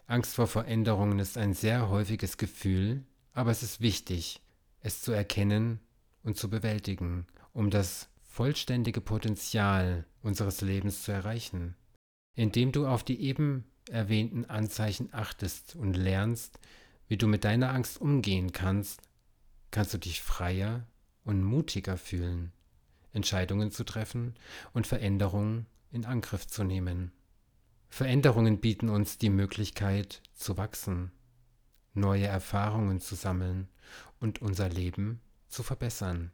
Angst 0.07 0.35
vor 0.35 0.47
Veränderungen 0.47 1.19
ist 1.19 1.37
ein 1.37 1.55
sehr 1.55 1.89
häufiges 1.89 2.37
Gefühl, 2.37 3.05
aber 3.33 3.51
es 3.51 3.63
ist 3.63 3.81
wichtig, 3.81 4.41
es 4.87 5.03
zu 5.03 5.13
erkennen 5.13 5.81
und 6.23 6.37
zu 6.37 6.49
bewältigen, 6.49 7.27
um 7.53 7.71
das 7.71 8.09
vollständige 8.23 9.01
Potenzial 9.01 10.07
unseres 10.23 10.61
Lebens 10.61 11.03
zu 11.03 11.13
erreichen. 11.13 11.75
Indem 12.35 12.71
du 12.71 12.87
auf 12.87 13.03
die 13.03 13.21
eben 13.21 13.65
erwähnten 13.91 14.45
Anzeichen 14.45 15.13
achtest 15.13 15.75
und 15.75 15.97
lernst, 15.97 16.61
wie 17.09 17.17
du 17.17 17.27
mit 17.27 17.45
deiner 17.45 17.73
Angst 17.73 18.01
umgehen 18.01 18.53
kannst, 18.53 19.01
kannst 19.71 19.93
du 19.95 19.99
dich 19.99 20.23
freier 20.23 20.87
und 21.25 21.43
mutiger 21.43 21.97
fühlen, 21.97 22.53
Entscheidungen 23.13 23.73
zu 23.73 23.85
treffen 23.85 24.35
und 24.73 24.87
Veränderungen 24.87 25.67
in 25.91 26.05
Angriff 26.05 26.47
zu 26.47 26.63
nehmen. 26.63 27.11
Veränderungen 27.89 28.61
bieten 28.61 28.89
uns 28.89 29.19
die 29.19 29.31
Möglichkeit 29.31 30.23
zu 30.35 30.57
wachsen, 30.57 31.11
neue 31.97 32.27
Erfahrungen 32.27 33.01
zu 33.01 33.15
sammeln 33.15 33.69
und 34.21 34.43
unser 34.43 34.69
Leben 34.69 35.21
zu 35.49 35.63
verbessern. 35.63 36.33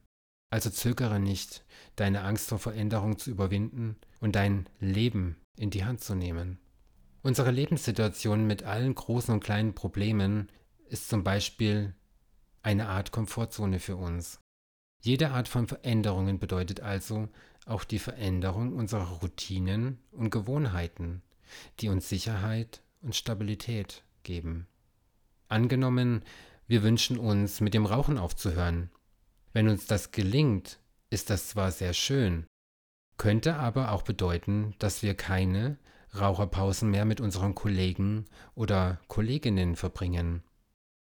Also 0.50 0.68
zögere 0.70 1.18
nicht, 1.18 1.64
deine 1.96 2.22
Angst 2.22 2.48
vor 2.48 2.58
Veränderung 2.58 3.18
zu 3.18 3.30
überwinden 3.30 3.96
und 4.20 4.36
dein 4.36 4.68
Leben 4.80 5.36
in 5.56 5.70
die 5.70 5.84
Hand 5.84 6.02
zu 6.02 6.14
nehmen. 6.14 6.58
Unsere 7.22 7.50
Lebenssituation 7.50 8.46
mit 8.46 8.64
allen 8.64 8.94
großen 8.94 9.32
und 9.32 9.42
kleinen 9.42 9.74
Problemen 9.74 10.50
ist 10.88 11.08
zum 11.08 11.24
Beispiel 11.24 11.94
eine 12.62 12.88
Art 12.88 13.12
Komfortzone 13.12 13.78
für 13.78 13.96
uns. 13.96 14.40
Jede 15.02 15.30
Art 15.30 15.48
von 15.48 15.66
Veränderungen 15.66 16.38
bedeutet 16.38 16.80
also 16.80 17.28
auch 17.66 17.84
die 17.84 17.98
Veränderung 17.98 18.72
unserer 18.74 19.08
Routinen 19.20 19.98
und 20.10 20.30
Gewohnheiten, 20.30 21.22
die 21.80 21.88
uns 21.88 22.08
Sicherheit 22.08 22.82
und 23.00 23.16
Stabilität 23.16 24.04
geben. 24.22 24.66
Angenommen, 25.52 26.22
wir 26.66 26.82
wünschen 26.82 27.18
uns, 27.18 27.60
mit 27.60 27.74
dem 27.74 27.84
Rauchen 27.84 28.16
aufzuhören. 28.16 28.90
Wenn 29.52 29.68
uns 29.68 29.84
das 29.84 30.10
gelingt, 30.10 30.78
ist 31.10 31.28
das 31.28 31.48
zwar 31.48 31.70
sehr 31.72 31.92
schön, 31.92 32.46
könnte 33.18 33.56
aber 33.56 33.92
auch 33.92 34.00
bedeuten, 34.00 34.74
dass 34.78 35.02
wir 35.02 35.14
keine 35.14 35.76
Raucherpausen 36.18 36.90
mehr 36.90 37.04
mit 37.04 37.20
unseren 37.20 37.54
Kollegen 37.54 38.24
oder 38.54 38.98
Kolleginnen 39.08 39.76
verbringen. 39.76 40.42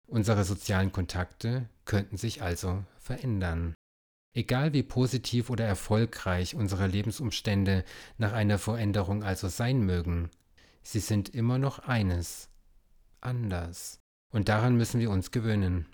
Unsere 0.08 0.42
sozialen 0.42 0.90
Kontakte 0.90 1.68
könnten 1.84 2.16
sich 2.16 2.42
also 2.42 2.84
verändern. 2.98 3.74
Egal 4.34 4.72
wie 4.72 4.82
positiv 4.82 5.50
oder 5.50 5.66
erfolgreich 5.66 6.56
unsere 6.56 6.88
Lebensumstände 6.88 7.84
nach 8.18 8.32
einer 8.32 8.58
Veränderung 8.58 9.22
also 9.22 9.46
sein 9.46 9.82
mögen, 9.82 10.30
sie 10.82 10.98
sind 10.98 11.28
immer 11.28 11.58
noch 11.58 11.78
eines, 11.78 12.48
anders. 13.20 14.01
Und 14.32 14.48
daran 14.48 14.76
müssen 14.76 15.00
wir 15.00 15.10
uns 15.10 15.30
gewöhnen. 15.30 15.86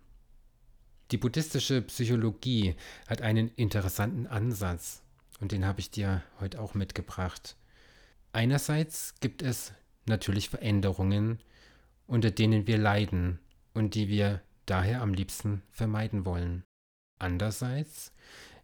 Die 1.11 1.19
buddhistische 1.19 1.83
Psychologie 1.83 2.75
hat 3.07 3.23
einen 3.23 3.49
interessanten 3.49 4.27
Ansatz, 4.27 5.03
und 5.41 5.53
den 5.53 5.65
habe 5.65 5.81
ich 5.81 5.91
dir 5.91 6.23
heute 6.41 6.61
auch 6.61 6.75
mitgebracht. 6.75 7.57
Einerseits 8.33 9.15
gibt 9.21 9.43
es 9.43 9.73
natürlich 10.07 10.49
Veränderungen, 10.49 11.39
unter 12.07 12.31
denen 12.31 12.67
wir 12.67 12.79
leiden 12.79 13.39
und 13.75 13.95
die 13.95 14.09
wir 14.09 14.43
daher 14.67 15.03
am 15.03 15.15
liebsten 15.15 15.63
vermeiden 15.71 16.25
wollen. 16.25 16.65
Andererseits 17.19 18.13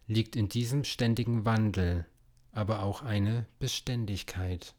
liegt 0.07 0.35
in 0.35 0.49
diesem 0.49 0.83
ständigen 0.83 1.45
Wandel 1.45 2.05
aber 2.51 2.83
auch 2.83 3.01
eine 3.01 3.45
Beständigkeit. 3.59 4.75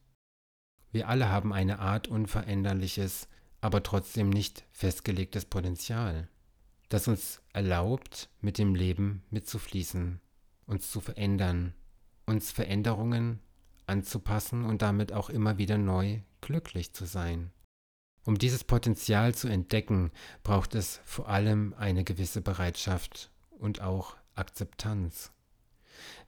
Wir 0.92 1.08
alle 1.08 1.28
haben 1.28 1.52
eine 1.52 1.78
Art 1.78 2.08
unveränderliches, 2.08 3.28
aber 3.66 3.82
trotzdem 3.82 4.30
nicht 4.30 4.64
festgelegtes 4.70 5.44
Potenzial, 5.44 6.28
das 6.88 7.08
uns 7.08 7.42
erlaubt, 7.52 8.28
mit 8.40 8.58
dem 8.58 8.76
Leben 8.76 9.24
mitzufließen, 9.30 10.20
uns 10.66 10.92
zu 10.92 11.00
verändern, 11.00 11.74
uns 12.26 12.52
Veränderungen 12.52 13.40
anzupassen 13.88 14.64
und 14.64 14.82
damit 14.82 15.12
auch 15.12 15.30
immer 15.30 15.58
wieder 15.58 15.78
neu 15.78 16.20
glücklich 16.42 16.92
zu 16.92 17.06
sein. 17.06 17.50
Um 18.24 18.38
dieses 18.38 18.62
Potenzial 18.62 19.34
zu 19.34 19.48
entdecken, 19.48 20.12
braucht 20.44 20.76
es 20.76 21.00
vor 21.04 21.28
allem 21.28 21.74
eine 21.76 22.04
gewisse 22.04 22.42
Bereitschaft 22.42 23.32
und 23.50 23.80
auch 23.80 24.16
Akzeptanz. 24.36 25.32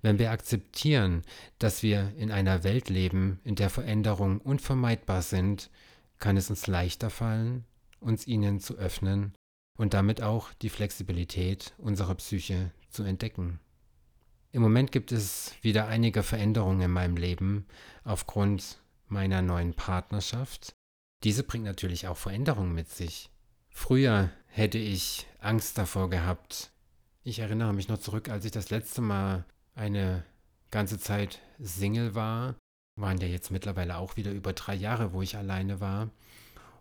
Wenn 0.02 0.18
wir 0.18 0.32
akzeptieren, 0.32 1.22
dass 1.60 1.84
wir 1.84 2.12
in 2.16 2.32
einer 2.32 2.64
Welt 2.64 2.88
leben, 2.88 3.38
in 3.44 3.54
der 3.54 3.70
Veränderungen 3.70 4.40
unvermeidbar 4.40 5.22
sind, 5.22 5.70
kann 6.18 6.36
es 6.36 6.50
uns 6.50 6.66
leichter 6.66 7.10
fallen, 7.10 7.64
uns 8.00 8.26
ihnen 8.26 8.60
zu 8.60 8.76
öffnen 8.76 9.34
und 9.76 9.94
damit 9.94 10.22
auch 10.22 10.52
die 10.54 10.70
Flexibilität 10.70 11.74
unserer 11.78 12.14
Psyche 12.16 12.72
zu 12.90 13.02
entdecken. 13.04 13.60
Im 14.50 14.62
Moment 14.62 14.92
gibt 14.92 15.12
es 15.12 15.54
wieder 15.62 15.86
einige 15.88 16.22
Veränderungen 16.22 16.80
in 16.80 16.90
meinem 16.90 17.16
Leben 17.16 17.66
aufgrund 18.04 18.80
meiner 19.06 19.42
neuen 19.42 19.74
Partnerschaft. 19.74 20.72
Diese 21.22 21.42
bringt 21.42 21.64
natürlich 21.64 22.08
auch 22.08 22.16
Veränderungen 22.16 22.74
mit 22.74 22.88
sich. 22.88 23.30
Früher 23.70 24.30
hätte 24.46 24.78
ich 24.78 25.26
Angst 25.38 25.78
davor 25.78 26.10
gehabt. 26.10 26.72
Ich 27.22 27.40
erinnere 27.40 27.74
mich 27.74 27.88
noch 27.88 27.98
zurück, 27.98 28.28
als 28.28 28.44
ich 28.44 28.52
das 28.52 28.70
letzte 28.70 29.02
Mal 29.02 29.44
eine 29.74 30.24
ganze 30.70 30.98
Zeit 30.98 31.40
Single 31.58 32.14
war, 32.14 32.56
waren 33.00 33.18
ja 33.18 33.26
jetzt 33.26 33.50
mittlerweile 33.50 33.96
auch 33.96 34.16
wieder 34.16 34.32
über 34.32 34.52
drei 34.52 34.74
Jahre, 34.74 35.12
wo 35.12 35.22
ich 35.22 35.36
alleine 35.36 35.80
war. 35.80 36.10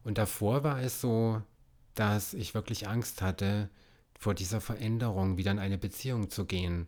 Und 0.04 0.18
davor 0.18 0.64
war 0.64 0.82
es 0.82 1.02
so, 1.02 1.42
dass 1.96 2.34
ich 2.34 2.54
wirklich 2.54 2.88
Angst 2.88 3.22
hatte, 3.22 3.70
vor 4.20 4.34
dieser 4.34 4.62
Veränderung 4.62 5.38
wieder 5.38 5.52
in 5.52 5.60
eine 5.60 5.78
Beziehung 5.78 6.30
zu 6.30 6.46
gehen, 6.46 6.88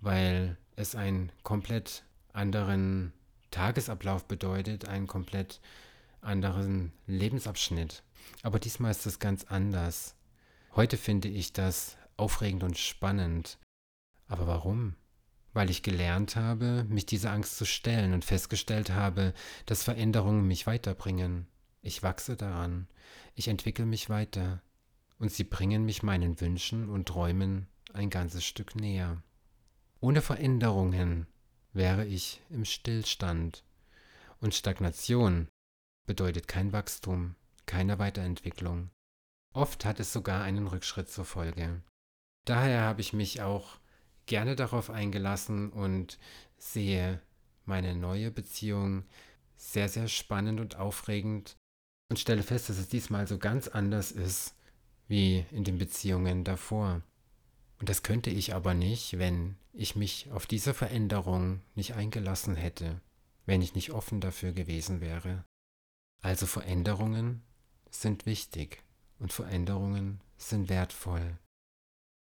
weil 0.00 0.56
es 0.76 0.94
einen 0.94 1.32
komplett 1.42 2.04
anderen 2.32 3.12
Tagesablauf 3.50 4.26
bedeutet, 4.26 4.86
einen 4.86 5.06
komplett 5.06 5.60
anderen 6.20 6.92
Lebensabschnitt. 7.06 8.02
Aber 8.42 8.58
diesmal 8.58 8.90
ist 8.90 9.06
es 9.06 9.18
ganz 9.18 9.44
anders. 9.44 10.14
Heute 10.76 10.96
finde 10.96 11.28
ich 11.28 11.52
das 11.52 11.96
aufregend 12.16 12.62
und 12.62 12.78
spannend. 12.78 13.58
Aber 14.28 14.46
warum? 14.46 14.94
Weil 15.52 15.70
ich 15.70 15.82
gelernt 15.82 16.36
habe, 16.36 16.84
mich 16.88 17.06
dieser 17.06 17.32
Angst 17.32 17.56
zu 17.56 17.64
stellen 17.64 18.12
und 18.12 18.24
festgestellt 18.24 18.90
habe, 18.90 19.34
dass 19.66 19.82
Veränderungen 19.82 20.46
mich 20.46 20.66
weiterbringen. 20.66 21.46
Ich 21.82 22.02
wachse 22.02 22.36
daran, 22.36 22.88
ich 23.34 23.48
entwickle 23.48 23.86
mich 23.86 24.10
weiter 24.10 24.62
und 25.18 25.32
sie 25.32 25.44
bringen 25.44 25.84
mich 25.84 26.02
meinen 26.02 26.40
Wünschen 26.40 26.88
und 26.88 27.08
Träumen 27.08 27.66
ein 27.92 28.10
ganzes 28.10 28.44
Stück 28.44 28.76
näher. 28.76 29.22
Ohne 30.00 30.22
Veränderungen 30.22 31.26
wäre 31.72 32.06
ich 32.06 32.40
im 32.50 32.64
Stillstand 32.64 33.64
und 34.40 34.54
Stagnation 34.54 35.48
bedeutet 36.06 36.48
kein 36.48 36.72
Wachstum, 36.72 37.34
keine 37.66 37.98
Weiterentwicklung. 37.98 38.90
Oft 39.54 39.84
hat 39.84 40.00
es 40.00 40.12
sogar 40.12 40.42
einen 40.42 40.66
Rückschritt 40.66 41.10
zur 41.10 41.24
Folge. 41.24 41.82
Daher 42.44 42.82
habe 42.82 43.00
ich 43.00 43.12
mich 43.12 43.42
auch 43.42 43.78
gerne 44.28 44.54
darauf 44.54 44.90
eingelassen 44.90 45.70
und 45.70 46.18
sehe 46.56 47.20
meine 47.64 47.96
neue 47.96 48.30
Beziehung 48.30 49.04
sehr, 49.56 49.88
sehr 49.88 50.06
spannend 50.06 50.60
und 50.60 50.76
aufregend 50.76 51.56
und 52.10 52.18
stelle 52.18 52.42
fest, 52.42 52.68
dass 52.68 52.78
es 52.78 52.88
diesmal 52.88 53.26
so 53.26 53.38
ganz 53.38 53.66
anders 53.66 54.12
ist 54.12 54.54
wie 55.08 55.44
in 55.50 55.64
den 55.64 55.78
Beziehungen 55.78 56.44
davor. 56.44 57.02
Und 57.80 57.88
das 57.88 58.02
könnte 58.02 58.30
ich 58.30 58.54
aber 58.54 58.74
nicht, 58.74 59.18
wenn 59.18 59.56
ich 59.72 59.96
mich 59.96 60.30
auf 60.30 60.46
diese 60.46 60.74
Veränderung 60.74 61.60
nicht 61.74 61.94
eingelassen 61.94 62.56
hätte, 62.56 63.00
wenn 63.46 63.62
ich 63.62 63.74
nicht 63.74 63.92
offen 63.92 64.20
dafür 64.20 64.52
gewesen 64.52 65.00
wäre. 65.00 65.44
Also 66.22 66.46
Veränderungen 66.46 67.42
sind 67.90 68.26
wichtig 68.26 68.82
und 69.18 69.32
Veränderungen 69.32 70.20
sind 70.36 70.68
wertvoll. 70.68 71.38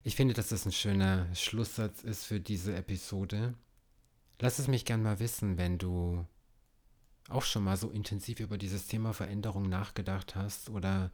Ich 0.06 0.14
finde, 0.14 0.34
dass 0.34 0.50
das 0.50 0.64
ein 0.64 0.70
schöner 0.70 1.26
Schlusssatz 1.34 2.04
ist 2.04 2.26
für 2.26 2.38
diese 2.38 2.76
Episode. 2.76 3.54
Lass 4.38 4.60
es 4.60 4.68
mich 4.68 4.84
gern 4.84 5.02
mal 5.02 5.18
wissen, 5.18 5.58
wenn 5.58 5.78
du 5.78 6.24
auch 7.28 7.42
schon 7.42 7.64
mal 7.64 7.76
so 7.76 7.90
intensiv 7.90 8.38
über 8.38 8.56
dieses 8.56 8.86
Thema 8.86 9.14
Veränderung 9.14 9.68
nachgedacht 9.68 10.36
hast 10.36 10.70
oder 10.70 11.10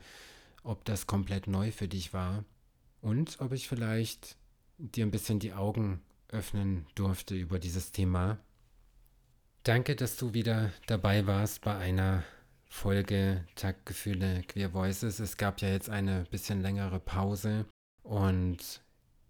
ob 0.63 0.85
das 0.85 1.07
komplett 1.07 1.47
neu 1.47 1.73
für 1.73 1.89
dich 1.89 2.13
war 2.13 2.45
und 3.01 3.41
ob 3.41 3.53
ich 3.53 3.67
vielleicht 3.67 4.37
dir 4.77 5.07
ein 5.07 5.11
bisschen 5.11 5.39
die 5.39 5.55
Augen 5.55 6.03
öffnen 6.29 6.85
durfte 6.95 7.35
über 7.35 7.59
dieses 7.59 7.93
Thema. 7.93 8.41
Danke, 9.63 9.97
dass 9.97 10.19
du 10.19 10.35
wieder 10.35 10.71
dabei 10.87 11.27
warst 11.27 11.63
bei 11.63 11.79
einer 11.79 12.25
Folge 12.69 13.47
Taktgefühle 13.55 14.43
Queer 14.43 14.75
Voices. 14.75 15.19
Es 15.19 15.39
gab 15.39 15.63
ja 15.63 15.71
jetzt 15.71 15.89
eine 15.89 16.27
bisschen 16.31 16.61
längere 16.61 17.01
Pause 17.01 17.65
und 18.03 18.83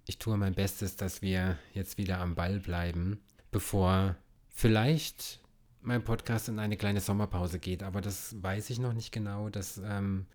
ich 0.07 0.19
tue 0.19 0.37
mein 0.37 0.55
Bestes, 0.55 0.97
dass 0.97 1.23
wir 1.23 1.59
jetzt 1.75 1.99
wieder 1.99 2.19
am 2.19 2.35
Ball 2.35 2.59
bleiben, 2.59 3.21
bevor 3.51 4.17
vielleicht 4.49 5.41
mein 5.81 6.03
Podcast 6.03 6.49
in 6.49 6.59
eine 6.59 6.77
kleine 6.77 7.01
Sommerpause 7.01 7.59
geht. 7.59 7.83
Aber 7.83 8.01
das 8.01 8.41
weiß 8.43 8.71
ich 8.71 8.79
noch 8.79 8.93
nicht 8.93 9.13
genau. 9.13 9.49
Das 9.49 9.79
ähm, 9.79 10.27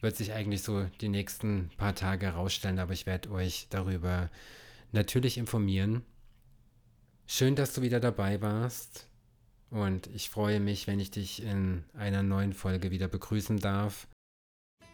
wird 0.00 0.16
sich 0.16 0.32
eigentlich 0.32 0.62
so 0.62 0.84
die 1.00 1.08
nächsten 1.08 1.70
paar 1.76 1.94
Tage 1.94 2.26
herausstellen. 2.26 2.78
Aber 2.78 2.92
ich 2.92 3.06
werde 3.06 3.30
euch 3.30 3.66
darüber 3.70 4.30
natürlich 4.92 5.38
informieren. 5.38 6.02
Schön, 7.26 7.56
dass 7.56 7.74
du 7.74 7.82
wieder 7.82 8.00
dabei 8.00 8.40
warst. 8.40 9.06
Und 9.70 10.08
ich 10.08 10.30
freue 10.30 10.60
mich, 10.60 10.86
wenn 10.86 10.98
ich 10.98 11.10
dich 11.10 11.42
in 11.42 11.84
einer 11.94 12.22
neuen 12.22 12.52
Folge 12.52 12.90
wieder 12.90 13.08
begrüßen 13.08 13.58
darf. 13.58 14.08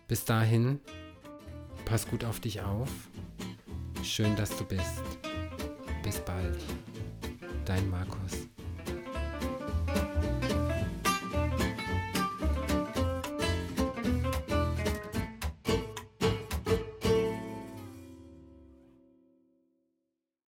Bis 0.07 0.25
dahin 0.25 0.81
Pass 1.87 2.07
gut 2.07 2.25
auf 2.25 2.40
dich 2.40 2.61
auf. 2.61 2.90
Schön, 4.03 4.35
dass 4.35 4.51
du 4.57 4.64
bist. 4.64 5.03
Bis 6.03 6.18
bald. 6.18 6.59
Dein 7.64 7.88
Markus. 7.88 8.49